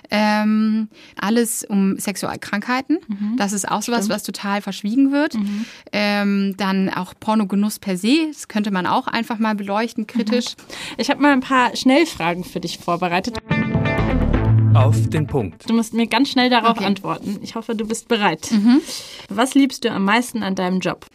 Ähm, 0.10 0.88
alles 1.20 1.66
um 1.66 2.00
Sexualkrankheiten. 2.00 3.00
Mhm. 3.06 3.36
Das 3.36 3.52
ist 3.52 3.70
auch 3.70 3.82
sowas, 3.82 4.06
Stimmt. 4.06 4.16
was 4.16 4.24
total 4.24 4.62
verschwiegen 4.62 5.12
wird. 5.12 5.34
Mhm. 5.34 5.66
Ähm, 5.92 6.54
dann 6.56 6.90
auch 6.90 7.16
Pornogenuss 7.20 7.80
per 7.80 7.98
se. 7.98 8.28
Das 8.32 8.48
könnte 8.48 8.72
man 8.72 8.86
auch 8.86 9.08
einfach 9.08 9.40
mal 9.40 9.56
beleuchten, 9.56 10.08
kritisch. 10.08 10.56
Mhm. 10.56 10.96
Ich 10.96 11.10
habe 11.10 11.22
mal 11.22 11.34
ein 11.34 11.42
paar 11.42 11.76
Schnellfragen 11.76 12.46
für 12.46 12.62
dich 12.62 12.78
vorbereitet. 12.78 13.40
Auf 14.74 15.10
den 15.10 15.28
Punkt. 15.28 15.70
Du 15.70 15.74
musst 15.74 15.94
mir 15.94 16.08
ganz 16.08 16.30
schnell 16.30 16.50
darauf 16.50 16.78
okay. 16.78 16.86
antworten. 16.86 17.40
Ich 17.42 17.56
hoffe, 17.56 17.76
du 17.76 17.86
bist 17.86 18.08
bereit. 18.08 18.52
Mhm. 18.52 18.80
Was 19.28 19.54
liebst 19.54 19.84
du 19.84 19.92
am 19.92 20.06
meisten 20.06 20.44
an 20.44 20.56
deinem 20.56 20.80
Job? 20.80 21.06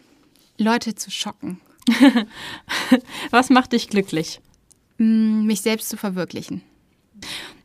Leute 0.58 0.94
zu 0.94 1.10
schocken. 1.10 1.58
Was 3.30 3.50
macht 3.50 3.72
dich 3.72 3.88
glücklich? 3.88 4.40
Mm, 4.98 5.46
mich 5.46 5.60
selbst 5.60 5.88
zu 5.88 5.96
verwirklichen. 5.96 6.62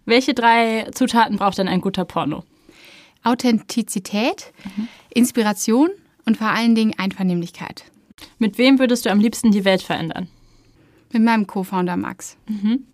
Welche 0.05 0.33
drei 0.33 0.89
Zutaten 0.93 1.37
braucht 1.37 1.57
denn 1.57 1.67
ein 1.67 1.81
guter 1.81 2.05
Porno? 2.05 2.43
Authentizität, 3.23 4.53
mhm. 4.63 4.87
Inspiration 5.13 5.89
und 6.25 6.37
vor 6.37 6.47
allen 6.47 6.75
Dingen 6.75 6.93
Einvernehmlichkeit. 6.97 7.83
Mit 8.39 8.57
wem 8.57 8.79
würdest 8.79 9.05
du 9.05 9.11
am 9.11 9.19
liebsten 9.19 9.51
die 9.51 9.65
Welt 9.65 9.81
verändern? 9.81 10.27
Mit 11.11 11.23
meinem 11.23 11.47
Co-Founder 11.47 11.97
Max. 11.97 12.37
Mhm. 12.47 12.85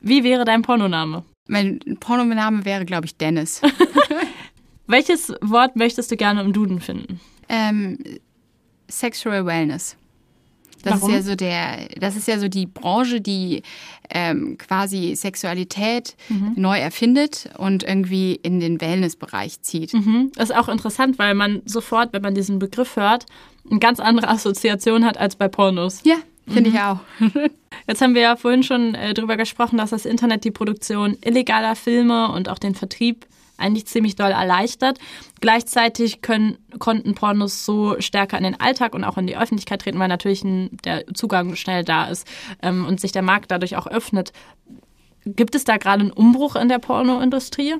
Wie 0.00 0.24
wäre 0.24 0.44
dein 0.44 0.62
Pornoname? 0.62 1.24
Mein 1.48 1.80
Pornoname 2.00 2.64
wäre, 2.64 2.84
glaube 2.84 3.06
ich, 3.06 3.16
Dennis. 3.16 3.62
Welches 4.86 5.32
Wort 5.40 5.76
möchtest 5.76 6.10
du 6.10 6.16
gerne 6.16 6.42
im 6.42 6.52
Duden 6.52 6.80
finden? 6.80 7.20
Ähm, 7.48 7.98
Sexual 8.88 9.46
Wellness. 9.46 9.96
Das 10.86 11.02
Warum? 11.02 11.10
ist 11.10 11.16
ja 11.16 11.22
so 11.22 11.34
der, 11.34 11.88
das 11.98 12.14
ist 12.14 12.28
ja 12.28 12.38
so 12.38 12.46
die 12.46 12.66
Branche, 12.66 13.20
die 13.20 13.62
ähm, 14.08 14.56
quasi 14.56 15.16
Sexualität 15.16 16.14
mhm. 16.28 16.52
neu 16.54 16.78
erfindet 16.78 17.50
und 17.58 17.82
irgendwie 17.82 18.36
in 18.36 18.60
den 18.60 18.80
Wellnessbereich 18.80 19.60
zieht. 19.62 19.94
Mhm. 19.94 20.30
Das 20.36 20.50
ist 20.50 20.56
auch 20.56 20.68
interessant, 20.68 21.18
weil 21.18 21.34
man 21.34 21.60
sofort, 21.64 22.12
wenn 22.12 22.22
man 22.22 22.36
diesen 22.36 22.60
Begriff 22.60 22.94
hört, 22.94 23.26
eine 23.68 23.80
ganz 23.80 23.98
andere 23.98 24.28
Assoziation 24.28 25.04
hat 25.04 25.18
als 25.18 25.34
bei 25.34 25.48
Pornos. 25.48 26.02
Ja, 26.04 26.18
finde 26.46 26.70
mhm. 26.70 26.76
ich 26.76 26.80
auch. 26.80 27.00
Jetzt 27.88 28.00
haben 28.00 28.14
wir 28.14 28.22
ja 28.22 28.36
vorhin 28.36 28.62
schon 28.62 28.94
äh, 28.94 29.12
darüber 29.12 29.36
gesprochen, 29.36 29.78
dass 29.78 29.90
das 29.90 30.06
Internet 30.06 30.44
die 30.44 30.52
Produktion 30.52 31.16
illegaler 31.20 31.74
Filme 31.74 32.30
und 32.30 32.48
auch 32.48 32.60
den 32.60 32.76
Vertrieb 32.76 33.26
eigentlich 33.58 33.86
ziemlich 33.86 34.16
doll 34.16 34.30
erleichtert. 34.30 34.98
Gleichzeitig 35.40 36.22
können, 36.22 36.58
konnten 36.78 37.14
Pornos 37.14 37.64
so 37.64 38.00
stärker 38.00 38.38
in 38.38 38.44
den 38.44 38.60
Alltag 38.60 38.94
und 38.94 39.04
auch 39.04 39.18
in 39.18 39.26
die 39.26 39.36
Öffentlichkeit 39.36 39.82
treten, 39.82 39.98
weil 39.98 40.08
natürlich 40.08 40.44
ein, 40.44 40.76
der 40.84 41.06
Zugang 41.14 41.56
schnell 41.56 41.84
da 41.84 42.06
ist 42.06 42.26
ähm, 42.62 42.86
und 42.86 43.00
sich 43.00 43.12
der 43.12 43.22
Markt 43.22 43.50
dadurch 43.50 43.76
auch 43.76 43.86
öffnet. 43.86 44.32
Gibt 45.24 45.54
es 45.54 45.64
da 45.64 45.76
gerade 45.76 46.02
einen 46.02 46.12
Umbruch 46.12 46.56
in 46.56 46.68
der 46.68 46.78
Pornoindustrie? 46.78 47.74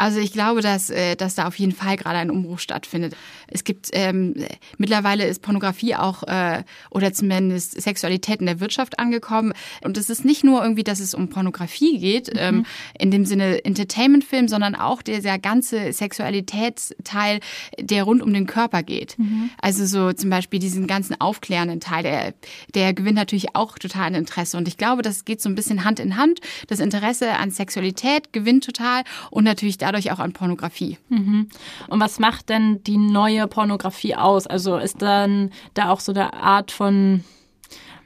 Also 0.00 0.18
ich 0.18 0.32
glaube, 0.32 0.62
dass, 0.62 0.88
äh, 0.88 1.14
dass 1.14 1.34
da 1.34 1.46
auf 1.46 1.58
jeden 1.58 1.72
Fall 1.72 1.98
gerade 1.98 2.18
ein 2.18 2.30
Umbruch 2.30 2.58
stattfindet. 2.58 3.14
Es 3.48 3.64
gibt 3.64 3.90
ähm, 3.92 4.34
mittlerweile 4.78 5.26
ist 5.26 5.42
Pornografie 5.42 5.94
auch 5.94 6.22
äh, 6.22 6.64
oder 6.90 7.12
zumindest 7.12 7.78
Sexualität 7.78 8.40
in 8.40 8.46
der 8.46 8.60
Wirtschaft 8.60 8.98
angekommen. 8.98 9.52
Und 9.82 9.98
es 9.98 10.08
ist 10.08 10.24
nicht 10.24 10.42
nur 10.42 10.62
irgendwie, 10.62 10.84
dass 10.84 11.00
es 11.00 11.12
um 11.12 11.28
Pornografie 11.28 11.98
geht, 11.98 12.32
mhm. 12.32 12.40
ähm, 12.40 12.66
in 12.98 13.10
dem 13.10 13.26
Sinne 13.26 13.62
Entertainment-Film, 13.62 14.48
sondern 14.48 14.74
auch 14.74 15.02
dieser 15.02 15.38
ganze 15.38 15.92
Sexualitätsteil, 15.92 17.40
der 17.78 18.04
rund 18.04 18.22
um 18.22 18.32
den 18.32 18.46
Körper 18.46 18.82
geht. 18.82 19.18
Mhm. 19.18 19.50
Also 19.60 19.84
so 19.84 20.14
zum 20.14 20.30
Beispiel 20.30 20.60
diesen 20.60 20.86
ganzen 20.86 21.20
aufklärenden 21.20 21.80
Teil, 21.80 22.04
der, 22.04 22.34
der 22.74 22.94
gewinnt 22.94 23.16
natürlich 23.16 23.54
auch 23.54 23.78
total 23.78 24.06
an 24.06 24.14
Interesse. 24.14 24.56
Und 24.56 24.66
ich 24.66 24.78
glaube, 24.78 25.02
das 25.02 25.26
geht 25.26 25.42
so 25.42 25.50
ein 25.50 25.54
bisschen 25.54 25.84
Hand 25.84 26.00
in 26.00 26.16
Hand. 26.16 26.40
Das 26.68 26.80
Interesse 26.80 27.32
an 27.32 27.50
Sexualität 27.50 28.32
gewinnt 28.32 28.64
total 28.64 29.02
und 29.30 29.44
natürlich 29.44 29.76
dadurch 29.92 30.12
auch 30.12 30.18
an 30.18 30.32
Pornografie. 30.32 30.98
Mhm. 31.08 31.48
Und 31.88 32.00
was 32.00 32.18
macht 32.18 32.48
denn 32.48 32.82
die 32.84 32.98
neue 32.98 33.46
Pornografie 33.46 34.14
aus? 34.14 34.46
Also 34.46 34.76
ist 34.76 35.02
dann 35.02 35.50
da 35.74 35.90
auch 35.90 36.00
so 36.00 36.12
eine 36.12 36.32
Art 36.34 36.70
von 36.70 37.24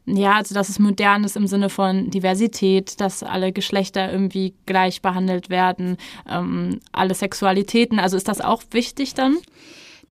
ja, 0.07 0.35
also 0.35 0.55
dass 0.55 0.69
es 0.69 0.79
modern 0.79 1.25
ist 1.25 1.35
im 1.37 1.47
Sinne 1.47 1.71
von 1.71 2.11
Diversität, 2.11 3.01
dass 3.01 3.23
alle 3.23 3.53
Geschlechter 3.53 4.13
irgendwie 4.13 4.55
gleich 4.67 5.01
behandelt 5.01 5.49
werden, 5.49 5.97
ähm, 6.29 6.81
alle 6.93 7.15
Sexualitäten. 7.15 7.99
Also 7.99 8.19
ist 8.19 8.29
das 8.29 8.43
auch 8.43 8.63
wichtig 8.73 9.15
dann? 9.15 9.39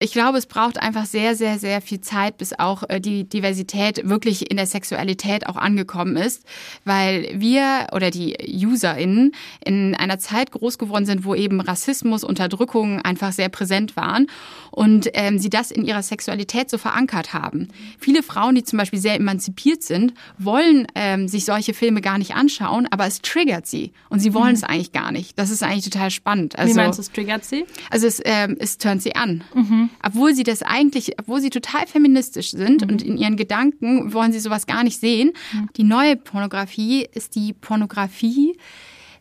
Ich 0.02 0.12
glaube, 0.12 0.38
es 0.38 0.46
braucht 0.46 0.80
einfach 0.80 1.04
sehr, 1.04 1.36
sehr, 1.36 1.58
sehr 1.58 1.82
viel 1.82 2.00
Zeit, 2.00 2.38
bis 2.38 2.58
auch 2.58 2.84
äh, 2.88 3.00
die 3.00 3.24
Diversität 3.24 4.08
wirklich 4.08 4.50
in 4.50 4.56
der 4.56 4.66
Sexualität 4.66 5.46
auch 5.46 5.56
angekommen 5.56 6.16
ist, 6.16 6.42
weil 6.86 7.28
wir 7.34 7.88
oder 7.92 8.10
die 8.10 8.34
UserInnen 8.66 9.32
in 9.62 9.94
einer 9.94 10.18
Zeit 10.18 10.52
groß 10.52 10.78
geworden 10.78 11.04
sind, 11.04 11.26
wo 11.26 11.34
eben 11.34 11.60
Rassismus, 11.60 12.24
Unterdrückung 12.24 13.02
einfach 13.02 13.32
sehr 13.32 13.50
präsent 13.50 13.94
waren 13.94 14.28
und 14.70 15.10
ähm, 15.12 15.38
sie 15.38 15.50
das 15.50 15.70
in 15.70 15.84
ihrer 15.84 16.02
Sexualität 16.02 16.70
so 16.70 16.78
verankert 16.78 17.34
haben. 17.34 17.68
Viele 17.98 18.22
Frauen, 18.22 18.54
die 18.54 18.64
zum 18.64 18.78
Beispiel 18.78 19.00
sehr 19.00 19.16
emanzipiert 19.16 19.82
sind, 19.82 20.14
wollen 20.38 20.86
ähm, 20.94 21.28
sich 21.28 21.44
solche 21.44 21.74
Filme 21.74 22.00
gar 22.00 22.16
nicht 22.16 22.34
anschauen, 22.34 22.88
aber 22.90 23.06
es 23.06 23.20
triggert 23.20 23.66
sie 23.66 23.92
und 24.08 24.20
sie 24.20 24.32
wollen 24.32 24.48
mhm. 24.48 24.54
es 24.54 24.64
eigentlich 24.64 24.92
gar 24.92 25.12
nicht. 25.12 25.38
Das 25.38 25.50
ist 25.50 25.62
eigentlich 25.62 25.84
total 25.84 26.10
spannend. 26.10 26.58
Also, 26.58 26.72
Wie 26.72 26.76
meinst 26.76 26.98
du, 26.98 27.02
es 27.02 27.12
triggert 27.12 27.44
sie? 27.44 27.66
Also 27.90 28.06
es, 28.06 28.22
ähm, 28.24 28.56
es 28.58 28.78
turnt 28.78 29.02
sie 29.02 29.14
an. 29.14 29.44
Mhm 29.52 29.89
obwohl 30.02 30.34
sie 30.34 30.42
das 30.42 30.62
eigentlich, 30.62 31.18
obwohl 31.18 31.40
sie 31.40 31.50
total 31.50 31.86
feministisch 31.86 32.50
sind 32.50 32.82
mhm. 32.82 32.90
und 32.90 33.02
in 33.02 33.16
ihren 33.16 33.36
Gedanken 33.36 34.12
wollen 34.12 34.32
sie 34.32 34.40
sowas 34.40 34.66
gar 34.66 34.84
nicht 34.84 35.00
sehen. 35.00 35.32
Mhm. 35.52 35.68
Die 35.76 35.84
neue 35.84 36.16
Pornografie 36.16 37.06
ist 37.12 37.34
die 37.34 37.52
Pornografie, 37.52 38.56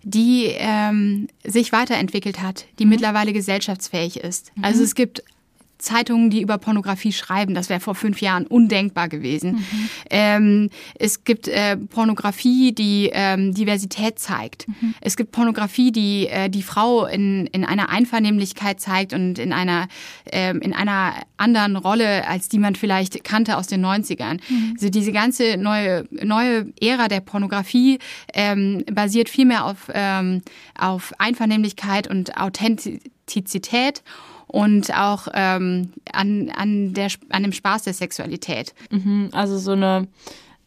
die 0.03 0.45
ähm, 0.57 1.27
sich 1.43 1.71
weiterentwickelt 1.71 2.41
hat, 2.41 2.65
die 2.79 2.85
mhm. 2.85 2.91
mittlerweile 2.91 3.33
gesellschaftsfähig 3.33 4.17
ist. 4.17 4.55
Mhm. 4.55 4.63
Also 4.63 4.83
es 4.83 4.95
gibt 4.95 5.23
Zeitungen, 5.79 6.29
die 6.29 6.41
über 6.41 6.57
Pornografie 6.57 7.13
schreiben. 7.13 7.55
Das 7.55 7.69
wäre 7.69 7.79
vor 7.79 7.95
fünf 7.95 8.21
Jahren 8.21 8.45
undenkbar 8.45 9.07
gewesen. 9.07 9.53
Mhm. 9.53 9.89
Ähm, 10.09 10.69
es 10.95 11.23
gibt 11.23 11.47
äh, 11.47 11.77
Pornografie, 11.77 12.73
die 12.73 13.09
ähm, 13.13 13.53
Diversität 13.53 14.19
zeigt. 14.19 14.67
Mhm. 14.67 14.93
Es 15.01 15.15
gibt 15.15 15.31
Pornografie, 15.31 15.91
die 15.91 16.27
äh, 16.27 16.49
die 16.49 16.63
Frau 16.63 17.05
in, 17.05 17.47
in 17.47 17.63
einer 17.63 17.89
Einvernehmlichkeit 17.89 18.81
zeigt 18.81 19.13
und 19.13 19.39
in 19.39 19.53
einer, 19.53 19.87
ähm, 20.31 20.59
in 20.59 20.73
einer 20.73 21.13
anderen 21.37 21.77
Rolle, 21.77 22.27
als 22.27 22.49
die 22.49 22.59
man 22.59 22.75
vielleicht 22.75 23.23
kannte 23.23 23.57
aus 23.57 23.67
den 23.67 23.83
90ern. 23.83 24.39
Mhm. 24.49 24.73
Also 24.73 24.89
diese 24.89 25.13
ganze 25.13 25.57
neue, 25.57 26.05
neue 26.11 26.73
Ära 26.81 27.07
der 27.07 27.21
Pornografie 27.21 27.99
ähm, 28.33 28.83
basiert 28.91 29.29
vielmehr 29.29 29.65
auf, 29.65 29.89
ähm, 29.93 30.41
auf 30.77 31.13
Einvernehmlichkeit 31.19 32.09
und 32.09 32.37
Authentizität 32.37 34.03
und 34.51 34.93
auch 34.95 35.27
ähm, 35.33 35.93
an, 36.11 36.49
an, 36.49 36.93
der, 36.93 37.09
an 37.29 37.43
dem 37.43 37.53
Spaß 37.53 37.83
der 37.83 37.93
Sexualität. 37.93 38.73
Mhm, 38.89 39.29
also 39.31 39.59
so 39.59 39.71
eine, 39.71 40.07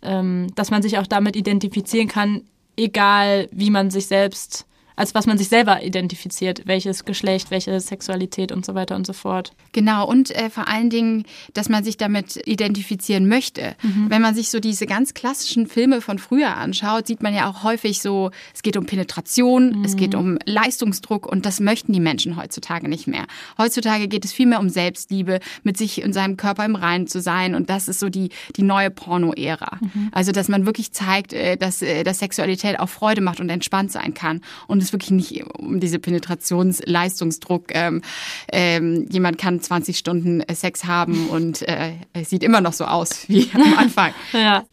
ähm, 0.02 0.46
dass 0.54 0.70
man 0.70 0.82
sich 0.82 0.98
auch 0.98 1.06
damit 1.06 1.34
identifizieren 1.34 2.06
kann, 2.06 2.42
egal 2.76 3.48
wie 3.50 3.70
man 3.70 3.90
sich 3.90 4.06
selbst 4.06 4.66
als 5.02 5.16
was 5.16 5.26
man 5.26 5.36
sich 5.36 5.48
selber 5.48 5.82
identifiziert, 5.82 6.62
welches 6.64 7.04
Geschlecht, 7.04 7.50
welche 7.50 7.80
Sexualität 7.80 8.52
und 8.52 8.64
so 8.64 8.76
weiter 8.76 8.94
und 8.94 9.04
so 9.04 9.12
fort. 9.12 9.52
Genau, 9.72 10.06
und 10.06 10.30
äh, 10.30 10.48
vor 10.48 10.68
allen 10.68 10.90
Dingen, 10.90 11.24
dass 11.54 11.68
man 11.68 11.82
sich 11.82 11.96
damit 11.96 12.40
identifizieren 12.46 13.26
möchte. 13.26 13.74
Mhm. 13.82 14.10
Wenn 14.10 14.22
man 14.22 14.36
sich 14.36 14.48
so 14.48 14.60
diese 14.60 14.86
ganz 14.86 15.12
klassischen 15.12 15.66
Filme 15.66 16.02
von 16.02 16.20
früher 16.20 16.56
anschaut, 16.56 17.08
sieht 17.08 17.20
man 17.20 17.34
ja 17.34 17.50
auch 17.50 17.64
häufig 17.64 18.00
so, 18.00 18.30
es 18.54 18.62
geht 18.62 18.76
um 18.76 18.86
Penetration, 18.86 19.80
mhm. 19.80 19.84
es 19.84 19.96
geht 19.96 20.14
um 20.14 20.38
Leistungsdruck 20.46 21.26
und 21.26 21.46
das 21.46 21.58
möchten 21.58 21.92
die 21.92 21.98
Menschen 21.98 22.36
heutzutage 22.36 22.88
nicht 22.88 23.08
mehr. 23.08 23.24
Heutzutage 23.58 24.06
geht 24.06 24.24
es 24.24 24.32
vielmehr 24.32 24.60
um 24.60 24.68
Selbstliebe, 24.68 25.40
mit 25.64 25.76
sich 25.76 26.04
und 26.04 26.12
seinem 26.12 26.36
Körper 26.36 26.64
im 26.64 26.76
Reinen 26.76 27.08
zu 27.08 27.20
sein 27.20 27.56
und 27.56 27.70
das 27.70 27.88
ist 27.88 27.98
so 27.98 28.08
die, 28.08 28.28
die 28.54 28.62
neue 28.62 28.90
Porno-Ära. 28.90 29.78
Mhm. 29.80 30.10
Also, 30.12 30.30
dass 30.30 30.46
man 30.46 30.64
wirklich 30.64 30.92
zeigt, 30.92 31.32
äh, 31.32 31.56
dass, 31.56 31.82
äh, 31.82 32.04
dass 32.04 32.20
Sexualität 32.20 32.78
auch 32.78 32.88
Freude 32.88 33.20
macht 33.20 33.40
und 33.40 33.50
entspannt 33.50 33.90
sein 33.90 34.14
kann. 34.14 34.42
Und 34.68 34.80
es 34.80 34.91
wirklich 34.92 35.10
nicht 35.10 35.44
um 35.58 35.80
diese 35.80 35.98
Penetrationsleistungsdruck. 35.98 37.74
Ähm, 37.74 38.02
ähm, 38.50 39.06
jemand 39.10 39.38
kann 39.38 39.60
20 39.60 39.98
Stunden 39.98 40.40
äh, 40.40 40.54
Sex 40.54 40.84
haben 40.84 41.28
und 41.28 41.62
äh, 41.62 41.94
es 42.12 42.30
sieht 42.30 42.42
immer 42.42 42.60
noch 42.60 42.72
so 42.72 42.84
aus 42.84 43.24
wie 43.28 43.50
am 43.54 43.78
Anfang. 43.78 44.12
ja. 44.32 44.64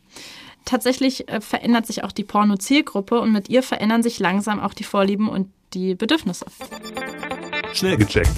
Tatsächlich 0.65 1.27
äh, 1.29 1.41
verändert 1.41 1.87
sich 1.87 2.03
auch 2.03 2.11
die 2.11 2.23
Porno-Zielgruppe 2.23 3.19
und 3.19 3.31
mit 3.31 3.49
ihr 3.49 3.63
verändern 3.63 4.03
sich 4.03 4.19
langsam 4.19 4.59
auch 4.59 4.73
die 4.73 4.83
Vorlieben 4.83 5.29
und 5.29 5.49
die 5.73 5.95
Bedürfnisse. 5.95 6.45
Schnell 7.73 7.97
gecheckt. 7.97 8.31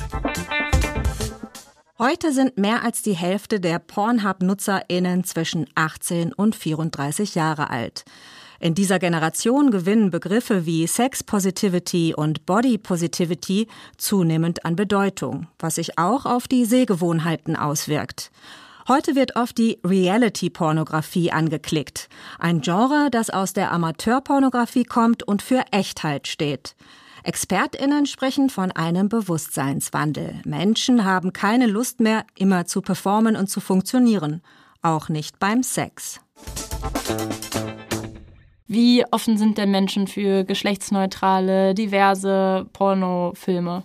Heute 2.01 2.31
sind 2.31 2.57
mehr 2.57 2.83
als 2.83 3.03
die 3.03 3.13
Hälfte 3.13 3.59
der 3.59 3.77
Pornhub-NutzerInnen 3.77 5.23
zwischen 5.23 5.67
18 5.75 6.33
und 6.33 6.55
34 6.55 7.35
Jahre 7.35 7.69
alt. 7.69 8.05
In 8.61 8.75
dieser 8.75 8.99
Generation 8.99 9.71
gewinnen 9.71 10.11
Begriffe 10.11 10.67
wie 10.67 10.85
Sex 10.85 11.23
Positivity 11.23 12.13
und 12.15 12.45
Body 12.45 12.77
Positivity 12.77 13.67
zunehmend 13.97 14.63
an 14.65 14.75
Bedeutung, 14.75 15.47
was 15.57 15.75
sich 15.75 15.97
auch 15.97 16.27
auf 16.27 16.47
die 16.47 16.65
Sehgewohnheiten 16.65 17.55
auswirkt. 17.55 18.29
Heute 18.87 19.15
wird 19.15 19.35
oft 19.35 19.57
die 19.57 19.79
Reality-Pornografie 19.83 21.31
angeklickt, 21.31 22.07
ein 22.37 22.61
Genre, 22.61 23.09
das 23.09 23.31
aus 23.31 23.53
der 23.53 23.71
Amateurpornografie 23.71 24.83
kommt 24.83 25.23
und 25.23 25.41
für 25.41 25.63
Echtheit 25.71 26.27
steht. 26.27 26.75
Expertinnen 27.23 28.05
sprechen 28.05 28.51
von 28.51 28.71
einem 28.71 29.09
Bewusstseinswandel. 29.09 30.39
Menschen 30.45 31.03
haben 31.03 31.33
keine 31.33 31.65
Lust 31.65 31.99
mehr, 31.99 32.25
immer 32.35 32.67
zu 32.67 32.81
performen 32.81 33.35
und 33.35 33.47
zu 33.47 33.59
funktionieren, 33.59 34.43
auch 34.83 35.09
nicht 35.09 35.39
beim 35.39 35.63
Sex. 35.63 36.19
Wie 38.71 39.03
offen 39.11 39.37
sind 39.37 39.57
denn 39.57 39.69
Menschen 39.69 40.07
für 40.07 40.45
geschlechtsneutrale, 40.45 41.75
diverse 41.75 42.65
Pornofilme? 42.71 43.83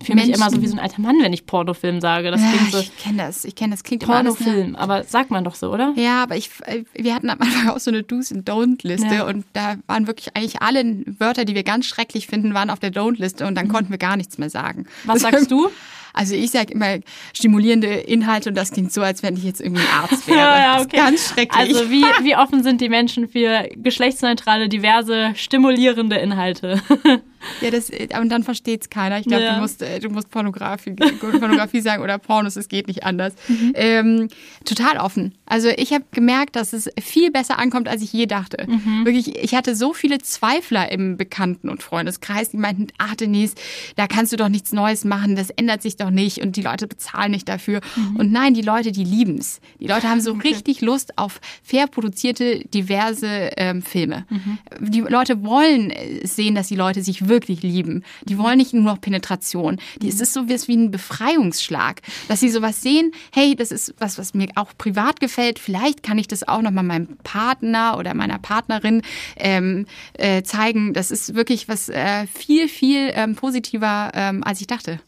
Ich 0.00 0.06
fühle 0.06 0.24
mich 0.24 0.34
immer 0.34 0.50
so 0.50 0.60
wie 0.60 0.66
so 0.66 0.74
ein 0.74 0.80
alter 0.80 1.00
Mann, 1.00 1.14
wenn 1.20 1.32
ich 1.32 1.46
Pornofilm 1.46 2.00
sage. 2.00 2.32
Das 2.32 2.40
klingt 2.40 2.72
so. 2.72 2.78
Ich 2.78 2.98
kenne 2.98 3.18
das. 3.18 3.44
Ich 3.44 3.54
kenne 3.54 3.74
das. 3.74 3.84
Klingt 3.84 4.04
Pornofilm, 4.04 4.74
aber 4.74 5.04
sagt 5.04 5.30
man 5.30 5.44
doch 5.44 5.54
so, 5.54 5.72
oder? 5.72 5.92
Ja, 5.94 6.24
aber 6.24 6.34
ich, 6.34 6.50
wir 6.94 7.14
hatten 7.14 7.30
am 7.30 7.40
Anfang 7.40 7.68
auch 7.68 7.78
so 7.78 7.92
eine 7.92 8.02
Do's 8.02 8.32
and 8.32 8.48
Don't-Liste 8.48 9.14
ja. 9.14 9.24
und 9.24 9.44
da 9.52 9.76
waren 9.86 10.08
wirklich 10.08 10.36
eigentlich 10.36 10.60
alle 10.60 11.04
Wörter, 11.20 11.44
die 11.44 11.54
wir 11.54 11.62
ganz 11.62 11.86
schrecklich 11.86 12.26
finden, 12.26 12.54
waren 12.54 12.70
auf 12.70 12.80
der 12.80 12.90
Don't-Liste 12.90 13.46
und 13.46 13.54
dann 13.54 13.68
mhm. 13.68 13.72
konnten 13.72 13.90
wir 13.90 13.98
gar 13.98 14.16
nichts 14.16 14.36
mehr 14.38 14.50
sagen. 14.50 14.86
Was 15.04 15.20
sagst 15.22 15.48
du? 15.52 15.70
Also 16.18 16.34
ich 16.34 16.50
sage 16.50 16.72
immer 16.72 16.98
stimulierende 17.32 17.86
Inhalte 17.86 18.48
und 18.48 18.56
das 18.56 18.72
klingt 18.72 18.92
so, 18.92 19.02
als 19.02 19.22
wenn 19.22 19.36
ich 19.36 19.44
jetzt 19.44 19.60
irgendwie 19.60 19.82
ein 19.82 20.02
Arzt 20.02 20.26
wäre. 20.26 20.36
ja, 20.38 20.58
ja, 20.58 20.80
okay. 20.80 20.96
ganz 20.96 21.28
schrecklich. 21.28 21.52
Also 21.52 21.92
wie, 21.92 22.02
wie 22.24 22.34
offen 22.34 22.64
sind 22.64 22.80
die 22.80 22.88
Menschen 22.88 23.28
für 23.28 23.68
geschlechtsneutrale, 23.76 24.68
diverse, 24.68 25.30
stimulierende 25.36 26.16
Inhalte? 26.16 26.82
Ja, 27.60 27.70
das, 27.70 27.90
und 28.20 28.28
dann 28.28 28.44
versteht 28.44 28.82
es 28.82 28.90
keiner. 28.90 29.18
Ich 29.18 29.26
glaube, 29.26 29.42
ja. 29.42 29.54
du 29.54 29.60
musst, 29.60 29.82
äh, 29.82 29.98
du 29.98 30.10
musst 30.10 30.30
Pornografie, 30.30 30.92
Pornografie 30.92 31.80
sagen 31.80 32.02
oder 32.02 32.18
Pornos, 32.18 32.56
es 32.56 32.68
geht 32.68 32.86
nicht 32.86 33.04
anders. 33.04 33.34
Mhm. 33.48 33.72
Ähm, 33.74 34.28
total 34.64 34.98
offen. 34.98 35.34
Also 35.46 35.68
ich 35.68 35.92
habe 35.92 36.04
gemerkt, 36.12 36.56
dass 36.56 36.72
es 36.72 36.88
viel 37.00 37.30
besser 37.30 37.58
ankommt, 37.58 37.88
als 37.88 38.02
ich 38.02 38.12
je 38.12 38.26
dachte. 38.26 38.66
Mhm. 38.68 39.04
Wirklich, 39.04 39.36
ich 39.36 39.54
hatte 39.54 39.74
so 39.74 39.92
viele 39.92 40.18
Zweifler 40.18 40.90
im 40.92 41.16
Bekannten- 41.16 41.68
und 41.68 41.82
Freundeskreis, 41.82 42.50
die 42.50 42.58
meinten, 42.58 42.88
ach 42.98 43.14
Denise, 43.16 43.54
da 43.96 44.06
kannst 44.06 44.32
du 44.32 44.36
doch 44.36 44.48
nichts 44.48 44.72
Neues 44.72 45.04
machen, 45.04 45.36
das 45.36 45.50
ändert 45.50 45.82
sich 45.82 45.96
doch 45.96 46.10
nicht 46.10 46.38
und 46.38 46.56
die 46.56 46.62
Leute 46.62 46.86
bezahlen 46.86 47.32
nicht 47.32 47.48
dafür. 47.48 47.80
Mhm. 47.96 48.16
Und 48.16 48.32
nein, 48.32 48.54
die 48.54 48.62
Leute, 48.62 48.92
die 48.92 49.04
lieben 49.04 49.38
es. 49.38 49.60
Die 49.80 49.86
Leute 49.86 50.08
haben 50.08 50.20
so 50.20 50.32
okay. 50.34 50.48
richtig 50.48 50.80
Lust 50.80 51.18
auf 51.18 51.40
fair 51.62 51.86
produzierte, 51.86 52.60
diverse 52.68 53.50
ähm, 53.56 53.82
Filme. 53.82 54.26
Mhm. 54.28 54.58
Die 54.80 55.00
Leute 55.00 55.42
wollen 55.44 55.92
sehen, 56.24 56.54
dass 56.54 56.68
die 56.68 56.76
Leute 56.76 57.02
sich 57.02 57.27
wirklich 57.28 57.62
lieben. 57.62 58.04
Die 58.24 58.38
wollen 58.38 58.58
nicht 58.58 58.74
nur 58.74 58.82
noch 58.82 59.00
Penetration. 59.00 59.78
Die, 60.00 60.08
es 60.08 60.20
ist 60.20 60.32
so 60.32 60.48
wie 60.48 60.76
ein 60.76 60.90
Befreiungsschlag, 60.90 62.02
dass 62.28 62.40
sie 62.40 62.48
sowas 62.48 62.82
sehen, 62.82 63.12
hey, 63.32 63.54
das 63.54 63.70
ist 63.70 63.94
was, 63.98 64.18
was 64.18 64.34
mir 64.34 64.48
auch 64.54 64.72
privat 64.76 65.20
gefällt. 65.20 65.58
Vielleicht 65.58 66.02
kann 66.02 66.18
ich 66.18 66.28
das 66.28 66.46
auch 66.46 66.62
noch 66.62 66.70
mal 66.70 66.82
meinem 66.82 67.16
Partner 67.24 67.96
oder 67.98 68.14
meiner 68.14 68.38
Partnerin 68.38 69.02
ähm, 69.36 69.86
äh, 70.14 70.42
zeigen. 70.42 70.94
Das 70.94 71.10
ist 71.10 71.34
wirklich 71.34 71.68
was 71.68 71.88
äh, 71.88 72.26
viel, 72.26 72.68
viel 72.68 73.10
ähm, 73.14 73.34
positiver, 73.34 74.10
ähm, 74.14 74.42
als 74.44 74.60
ich 74.60 74.66
dachte. 74.66 75.00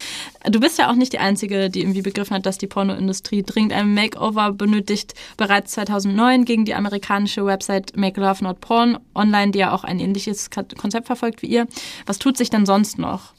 Du 0.49 0.61
bist 0.61 0.79
ja 0.79 0.91
auch 0.91 0.95
nicht 0.95 1.13
die 1.13 1.19
Einzige, 1.19 1.69
die 1.69 1.81
irgendwie 1.81 2.03
begriffen 2.03 2.35
hat, 2.37 2.47
dass 2.47 2.57
die 2.57 2.67
Pornoindustrie 2.67 3.43
dringend 3.43 3.73
ein 3.73 3.93
Makeover 3.95 4.53
benötigt. 4.53 5.15
Bereits 5.37 5.73
2009 5.73 6.45
gegen 6.45 6.65
die 6.65 6.75
amerikanische 6.75 7.45
Website 7.45 7.97
Make 7.97 8.21
Love 8.21 8.45
Not 8.45 8.61
Porn 8.61 8.99
online, 9.15 9.53
die 9.53 9.59
ja 9.59 9.73
auch 9.73 9.85
ein 9.85 10.01
ähnliches 10.01 10.51
Konzept 10.51 11.07
verfolgt 11.07 11.43
wie 11.43 11.47
ihr. 11.47 11.67
Was 12.11 12.19
tut 12.19 12.37
sich 12.37 12.51
denn 12.51 12.67
sonst 12.67 12.99
noch? 12.99 13.35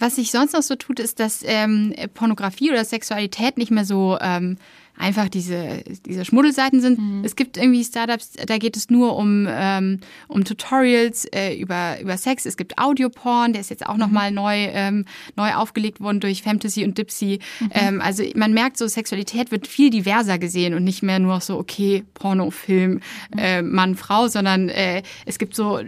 Was 0.00 0.16
sich 0.16 0.32
sonst 0.32 0.52
noch 0.54 0.62
so 0.62 0.74
tut, 0.74 0.98
ist, 0.98 1.20
dass 1.20 1.44
ähm, 1.44 1.94
Pornografie 2.12 2.72
oder 2.72 2.84
Sexualität 2.84 3.56
nicht 3.56 3.70
mehr 3.70 3.84
so 3.84 4.18
ähm, 4.20 4.58
einfach 4.98 5.28
diese, 5.28 5.82
diese 6.04 6.24
Schmuddelseiten 6.24 6.80
sind. 6.80 6.98
Mhm. 6.98 7.22
Es 7.24 7.36
gibt 7.36 7.56
irgendwie 7.56 7.84
Startups, 7.84 8.32
da 8.46 8.58
geht 8.58 8.76
es 8.76 8.90
nur 8.90 9.16
um, 9.16 9.46
ähm, 9.48 10.00
um 10.28 10.44
Tutorials 10.44 11.26
äh, 11.26 11.54
über, 11.54 12.00
über 12.00 12.16
Sex. 12.16 12.46
Es 12.46 12.56
gibt 12.56 12.78
Audioporn, 12.78 13.52
der 13.52 13.60
ist 13.60 13.70
jetzt 13.70 13.86
auch 13.86 13.96
nochmal 13.96 14.30
mhm. 14.30 14.36
neu, 14.36 14.56
ähm, 14.72 15.04
neu 15.36 15.54
aufgelegt 15.54 16.00
worden 16.00 16.20
durch 16.20 16.42
Fantasy 16.42 16.84
und 16.84 16.96
Dipsy. 16.98 17.40
Mhm. 17.60 17.70
Ähm, 17.72 18.00
also 18.00 18.24
man 18.34 18.52
merkt 18.52 18.78
so, 18.78 18.86
Sexualität 18.86 19.50
wird 19.50 19.66
viel 19.66 19.90
diverser 19.90 20.38
gesehen 20.38 20.74
und 20.74 20.84
nicht 20.84 21.02
mehr 21.02 21.18
nur 21.18 21.40
so, 21.40 21.58
okay, 21.58 22.04
Porno, 22.14 22.50
Film, 22.50 23.00
mhm. 23.32 23.38
äh, 23.38 23.62
Mann, 23.62 23.96
Frau, 23.96 24.28
sondern 24.28 24.68
äh, 24.68 25.02
es 25.26 25.38
gibt 25.38 25.54
so 25.54 25.80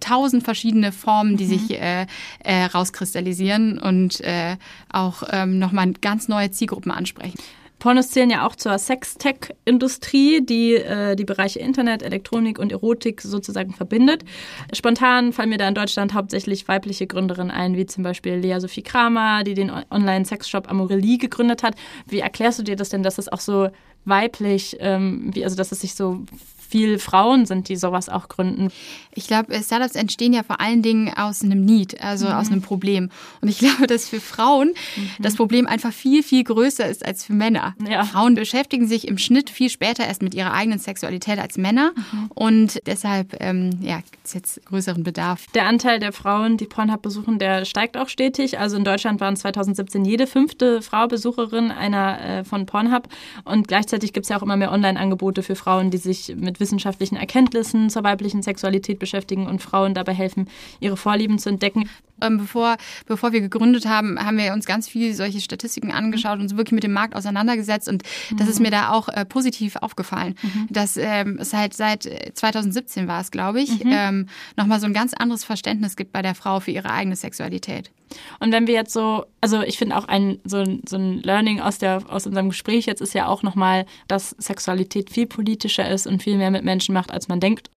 tausend 0.00 0.42
verschiedene 0.42 0.92
Formen, 0.92 1.36
die 1.36 1.44
mhm. 1.44 1.48
sich 1.48 1.80
äh, 1.80 2.06
äh, 2.42 2.64
rauskristallisieren 2.64 3.78
und 3.78 4.20
äh, 4.22 4.56
auch 4.90 5.22
ähm, 5.30 5.58
nochmal 5.58 5.92
ganz 6.00 6.28
neue 6.28 6.50
Zielgruppen 6.50 6.90
ansprechen. 6.90 7.38
Pornos 7.78 8.08
zählen 8.08 8.30
ja 8.30 8.46
auch 8.46 8.56
zur 8.56 8.78
Sextech-Industrie, 8.78 10.40
die 10.44 10.74
äh, 10.74 11.14
die 11.14 11.24
Bereiche 11.24 11.58
Internet, 11.58 12.02
Elektronik 12.02 12.58
und 12.58 12.72
Erotik 12.72 13.20
sozusagen 13.20 13.72
verbindet. 13.74 14.24
Spontan 14.72 15.32
fallen 15.32 15.50
mir 15.50 15.58
da 15.58 15.68
in 15.68 15.74
Deutschland 15.74 16.14
hauptsächlich 16.14 16.68
weibliche 16.68 17.06
Gründerinnen 17.06 17.50
ein, 17.50 17.76
wie 17.76 17.86
zum 17.86 18.02
Beispiel 18.02 18.34
Lea 18.34 18.58
Sophie 18.60 18.82
Kramer, 18.82 19.44
die 19.44 19.54
den 19.54 19.70
Online-Sexshop 19.90 20.70
Amorelie 20.70 21.18
gegründet 21.18 21.62
hat. 21.62 21.74
Wie 22.06 22.20
erklärst 22.20 22.58
du 22.58 22.62
dir 22.62 22.76
das 22.76 22.88
denn, 22.88 23.02
dass 23.02 23.18
es 23.18 23.28
auch 23.28 23.40
so 23.40 23.68
weiblich, 24.06 24.76
ähm, 24.80 25.30
wie, 25.34 25.44
also 25.44 25.56
dass 25.56 25.72
es 25.72 25.80
sich 25.80 25.94
so 25.94 26.24
viel 26.68 26.98
Frauen 26.98 27.46
sind, 27.46 27.68
die 27.68 27.76
sowas 27.76 28.08
auch 28.08 28.28
gründen. 28.28 28.68
Ich 29.14 29.26
glaube, 29.26 29.54
Startups 29.62 29.94
entstehen 29.94 30.32
ja 30.32 30.42
vor 30.42 30.60
allen 30.60 30.82
Dingen 30.82 31.12
aus 31.16 31.42
einem 31.42 31.64
Need, 31.64 32.00
also 32.02 32.26
mhm. 32.26 32.32
aus 32.32 32.48
einem 32.48 32.62
Problem. 32.62 33.10
Und 33.40 33.48
ich 33.48 33.58
glaube, 33.60 33.86
dass 33.86 34.08
für 34.08 34.20
Frauen 34.20 34.74
mhm. 34.96 35.10
das 35.18 35.36
Problem 35.36 35.66
einfach 35.66 35.92
viel, 35.92 36.22
viel 36.22 36.44
größer 36.44 36.86
ist 36.86 37.04
als 37.04 37.24
für 37.24 37.32
Männer. 37.32 37.74
Ja. 37.88 38.04
Frauen 38.04 38.34
beschäftigen 38.34 38.86
sich 38.86 39.08
im 39.08 39.18
Schnitt 39.18 39.50
viel 39.50 39.70
später 39.70 40.06
erst 40.06 40.22
mit 40.22 40.34
ihrer 40.34 40.52
eigenen 40.52 40.78
Sexualität 40.78 41.38
als 41.38 41.56
Männer. 41.56 41.92
Mhm. 41.96 42.30
Und 42.34 42.80
deshalb 42.86 43.36
ähm, 43.40 43.70
ja, 43.80 43.96
gibt 43.96 44.26
es 44.26 44.34
jetzt 44.34 44.64
größeren 44.66 45.02
Bedarf. 45.02 45.46
Der 45.54 45.66
Anteil 45.66 45.98
der 45.98 46.12
Frauen, 46.12 46.56
die 46.56 46.66
Pornhub 46.66 47.02
besuchen, 47.02 47.38
der 47.38 47.64
steigt 47.64 47.96
auch 47.96 48.08
stetig. 48.08 48.58
Also 48.58 48.76
in 48.76 48.84
Deutschland 48.84 49.20
waren 49.20 49.36
2017 49.36 50.04
jede 50.04 50.26
fünfte 50.26 50.82
Frau 50.82 51.06
Besucherin 51.06 51.70
einer 51.70 52.20
äh, 52.20 52.44
von 52.44 52.66
Pornhub. 52.66 53.08
Und 53.44 53.68
gleichzeitig 53.68 54.12
gibt 54.12 54.24
es 54.24 54.30
ja 54.30 54.38
auch 54.38 54.42
immer 54.42 54.56
mehr 54.56 54.72
Online-Angebote 54.72 55.42
für 55.42 55.56
Frauen, 55.56 55.90
die 55.90 55.98
sich 55.98 56.34
mit 56.36 56.55
mit 56.56 56.60
wissenschaftlichen 56.60 57.16
Erkenntnissen 57.16 57.90
zur 57.90 58.02
weiblichen 58.04 58.42
Sexualität 58.42 58.98
beschäftigen 58.98 59.46
und 59.46 59.62
Frauen 59.62 59.94
dabei 59.94 60.14
helfen, 60.14 60.48
ihre 60.80 60.96
Vorlieben 60.96 61.38
zu 61.38 61.50
entdecken. 61.50 61.88
Ähm, 62.20 62.38
bevor, 62.38 62.76
bevor 63.06 63.32
wir 63.32 63.40
gegründet 63.40 63.86
haben, 63.86 64.18
haben 64.18 64.38
wir 64.38 64.52
uns 64.52 64.66
ganz 64.66 64.88
viel 64.88 65.14
solche 65.14 65.40
Statistiken 65.40 65.92
angeschaut 65.92 66.34
und 66.34 66.42
uns 66.42 66.56
wirklich 66.56 66.72
mit 66.72 66.84
dem 66.84 66.92
Markt 66.92 67.14
auseinandergesetzt. 67.14 67.88
Und 67.88 68.02
mhm. 68.30 68.36
das 68.36 68.48
ist 68.48 68.60
mir 68.60 68.70
da 68.70 68.90
auch 68.90 69.08
äh, 69.08 69.24
positiv 69.24 69.76
aufgefallen, 69.76 70.34
mhm. 70.42 70.66
dass 70.70 70.96
ähm, 70.96 71.38
es 71.40 71.52
halt 71.52 71.74
seit 71.74 72.08
2017 72.34 73.08
war 73.08 73.20
es, 73.20 73.30
glaube 73.30 73.60
ich, 73.60 73.84
mhm. 73.84 73.90
ähm, 73.92 74.28
nochmal 74.56 74.80
so 74.80 74.86
ein 74.86 74.94
ganz 74.94 75.14
anderes 75.14 75.44
Verständnis 75.44 75.96
gibt 75.96 76.12
bei 76.12 76.22
der 76.22 76.34
Frau 76.34 76.60
für 76.60 76.70
ihre 76.70 76.90
eigene 76.90 77.16
Sexualität. 77.16 77.90
Und 78.38 78.52
wenn 78.52 78.66
wir 78.66 78.74
jetzt 78.74 78.92
so, 78.92 79.26
also 79.40 79.62
ich 79.62 79.78
finde 79.78 79.96
auch 79.96 80.06
ein 80.06 80.38
so, 80.44 80.58
ein 80.58 80.82
so 80.88 80.96
ein 80.96 81.22
Learning 81.22 81.60
aus 81.60 81.78
der 81.78 82.02
aus 82.08 82.26
unserem 82.26 82.50
Gespräch 82.50 82.86
jetzt 82.86 83.00
ist 83.00 83.14
ja 83.14 83.26
auch 83.26 83.42
nochmal, 83.42 83.86
dass 84.08 84.30
Sexualität 84.38 85.10
viel 85.10 85.26
politischer 85.26 85.88
ist 85.90 86.06
und 86.06 86.22
viel 86.22 86.36
mehr 86.36 86.50
mit 86.50 86.64
Menschen 86.64 86.92
macht, 86.92 87.10
als 87.10 87.28
man 87.28 87.40
denkt. 87.40 87.70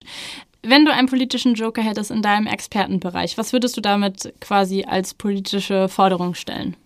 Wenn 0.62 0.84
du 0.84 0.92
einen 0.92 1.08
politischen 1.08 1.54
Joker 1.54 1.82
hättest 1.82 2.10
in 2.10 2.22
deinem 2.22 2.46
Expertenbereich, 2.46 3.38
was 3.38 3.52
würdest 3.52 3.76
du 3.76 3.80
damit 3.80 4.32
quasi 4.40 4.84
als 4.84 5.14
politische 5.14 5.88
Forderung 5.88 6.34
stellen? 6.34 6.76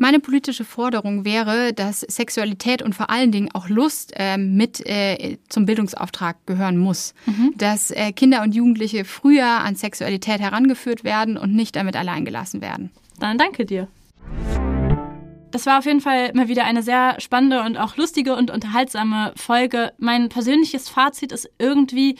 Meine 0.00 0.20
politische 0.20 0.64
Forderung 0.64 1.24
wäre, 1.24 1.72
dass 1.72 2.02
Sexualität 2.02 2.82
und 2.82 2.94
vor 2.94 3.10
allen 3.10 3.32
Dingen 3.32 3.50
auch 3.52 3.68
Lust 3.68 4.12
äh, 4.14 4.38
mit 4.38 4.80
äh, 4.86 5.38
zum 5.48 5.66
Bildungsauftrag 5.66 6.36
gehören 6.46 6.78
muss. 6.78 7.14
Mhm. 7.26 7.54
Dass 7.56 7.90
äh, 7.90 8.12
Kinder 8.12 8.42
und 8.42 8.54
Jugendliche 8.54 9.04
früher 9.04 9.48
an 9.48 9.74
Sexualität 9.74 10.40
herangeführt 10.40 11.02
werden 11.02 11.36
und 11.36 11.52
nicht 11.52 11.74
damit 11.74 11.96
allein 11.96 12.24
gelassen 12.24 12.60
werden. 12.60 12.90
Dann 13.18 13.38
danke 13.38 13.66
dir. 13.66 13.88
Das 15.50 15.66
war 15.66 15.78
auf 15.78 15.86
jeden 15.86 16.00
Fall 16.00 16.32
mal 16.34 16.48
wieder 16.48 16.64
eine 16.64 16.82
sehr 16.82 17.20
spannende 17.20 17.62
und 17.62 17.76
auch 17.76 17.96
lustige 17.96 18.34
und 18.34 18.50
unterhaltsame 18.50 19.32
Folge. 19.36 19.92
Mein 19.98 20.28
persönliches 20.28 20.88
Fazit 20.88 21.32
ist 21.32 21.48
irgendwie, 21.58 22.16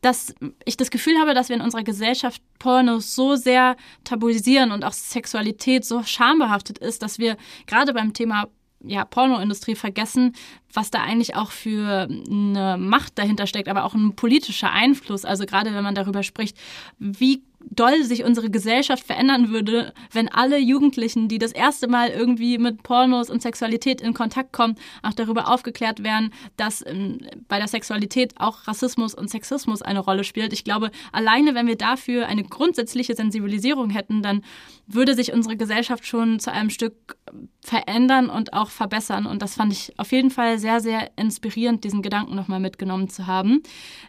dass 0.00 0.34
ich 0.64 0.76
das 0.76 0.90
Gefühl 0.90 1.18
habe, 1.18 1.32
dass 1.32 1.48
wir 1.48 1.56
in 1.56 1.62
unserer 1.62 1.84
Gesellschaft 1.84 2.42
Pornos 2.58 3.14
so 3.14 3.36
sehr 3.36 3.76
tabuisieren 4.02 4.72
und 4.72 4.84
auch 4.84 4.92
Sexualität 4.92 5.84
so 5.84 6.02
schambehaftet 6.02 6.78
ist, 6.78 7.02
dass 7.02 7.18
wir 7.18 7.36
gerade 7.66 7.94
beim 7.94 8.12
Thema 8.12 8.48
ja, 8.84 9.04
Pornoindustrie 9.04 9.76
vergessen, 9.76 10.34
was 10.72 10.90
da 10.90 11.02
eigentlich 11.02 11.36
auch 11.36 11.52
für 11.52 12.08
eine 12.10 12.76
Macht 12.78 13.16
dahinter 13.16 13.46
steckt, 13.46 13.68
aber 13.68 13.84
auch 13.84 13.94
ein 13.94 14.16
politischer 14.16 14.72
Einfluss. 14.72 15.24
Also 15.24 15.46
gerade 15.46 15.72
wenn 15.72 15.84
man 15.84 15.94
darüber 15.94 16.24
spricht, 16.24 16.56
wie 16.98 17.42
doll 17.70 18.04
sich 18.04 18.24
unsere 18.24 18.50
Gesellschaft 18.50 19.04
verändern 19.04 19.50
würde, 19.50 19.92
wenn 20.10 20.28
alle 20.28 20.58
Jugendlichen, 20.58 21.28
die 21.28 21.38
das 21.38 21.52
erste 21.52 21.88
Mal 21.88 22.10
irgendwie 22.10 22.58
mit 22.58 22.82
Pornos 22.82 23.30
und 23.30 23.42
Sexualität 23.42 24.00
in 24.00 24.14
Kontakt 24.14 24.52
kommen, 24.52 24.76
auch 25.02 25.12
darüber 25.12 25.48
aufgeklärt 25.48 26.02
werden, 26.02 26.32
dass 26.56 26.84
ähm, 26.86 27.18
bei 27.48 27.58
der 27.58 27.68
Sexualität 27.68 28.34
auch 28.38 28.66
Rassismus 28.66 29.14
und 29.14 29.30
Sexismus 29.30 29.82
eine 29.82 30.00
Rolle 30.00 30.24
spielt. 30.24 30.52
Ich 30.52 30.64
glaube, 30.64 30.90
alleine 31.12 31.54
wenn 31.54 31.66
wir 31.66 31.76
dafür 31.76 32.26
eine 32.26 32.44
grundsätzliche 32.44 33.14
Sensibilisierung 33.14 33.90
hätten, 33.90 34.22
dann 34.22 34.42
würde 34.86 35.14
sich 35.14 35.32
unsere 35.32 35.56
Gesellschaft 35.56 36.06
schon 36.06 36.40
zu 36.40 36.52
einem 36.52 36.70
Stück 36.70 37.16
verändern 37.60 38.28
und 38.28 38.52
auch 38.52 38.70
verbessern. 38.70 39.26
Und 39.26 39.42
das 39.42 39.54
fand 39.54 39.72
ich 39.72 39.98
auf 39.98 40.12
jeden 40.12 40.30
Fall 40.30 40.58
sehr, 40.58 40.80
sehr 40.80 41.10
inspirierend, 41.16 41.84
diesen 41.84 42.02
Gedanken 42.02 42.34
nochmal 42.34 42.60
mitgenommen 42.60 43.08
zu 43.08 43.26
haben. 43.26 43.62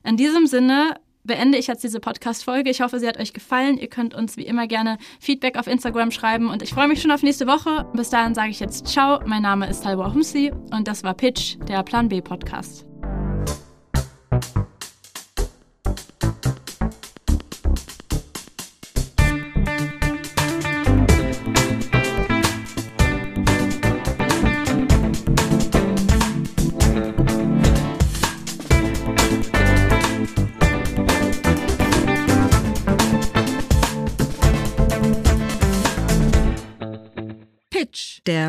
In 0.04 0.18
diesem 0.18 0.48
Sinne 0.48 0.96
beende 1.24 1.58
ich 1.58 1.68
jetzt 1.68 1.84
diese 1.84 2.00
Podcast-Folge. 2.00 2.70
Ich 2.70 2.82
hoffe, 2.82 3.00
sie 3.00 3.08
hat 3.08 3.20
euch 3.20 3.34
gefallen. 3.34 3.78
Ihr 3.78 3.88
könnt 3.88 4.14
uns 4.14 4.38
wie 4.38 4.46
immer 4.46 4.68
gerne 4.68 4.98
Feedback 5.20 5.58
auf 5.58 5.68
Instagram 5.68 6.12
schreiben 6.12 6.50
und 6.50 6.62
ich 6.62 6.74
freue 6.74 6.88
mich 6.88 7.02
schon 7.02 7.12
auf 7.12 7.24
nächste 7.24 7.48
Woche. 7.48 7.86
Bis 7.94 8.10
dahin 8.10 8.36
sage 8.36 8.50
ich 8.50 8.60
jetzt 8.60 8.88
Ciao. 8.88 9.20
Mein 9.26 9.42
Name 9.42 9.70
ist 9.70 9.84
Talbot 9.84 10.14
Humsi 10.14 10.52
und 10.72 10.88
das 10.88 11.04
war 11.04 11.14
Pitch, 11.14 11.58
der 11.68 11.84
Plan 11.84 12.10
B 12.10 12.22
Podcast. 12.22 12.93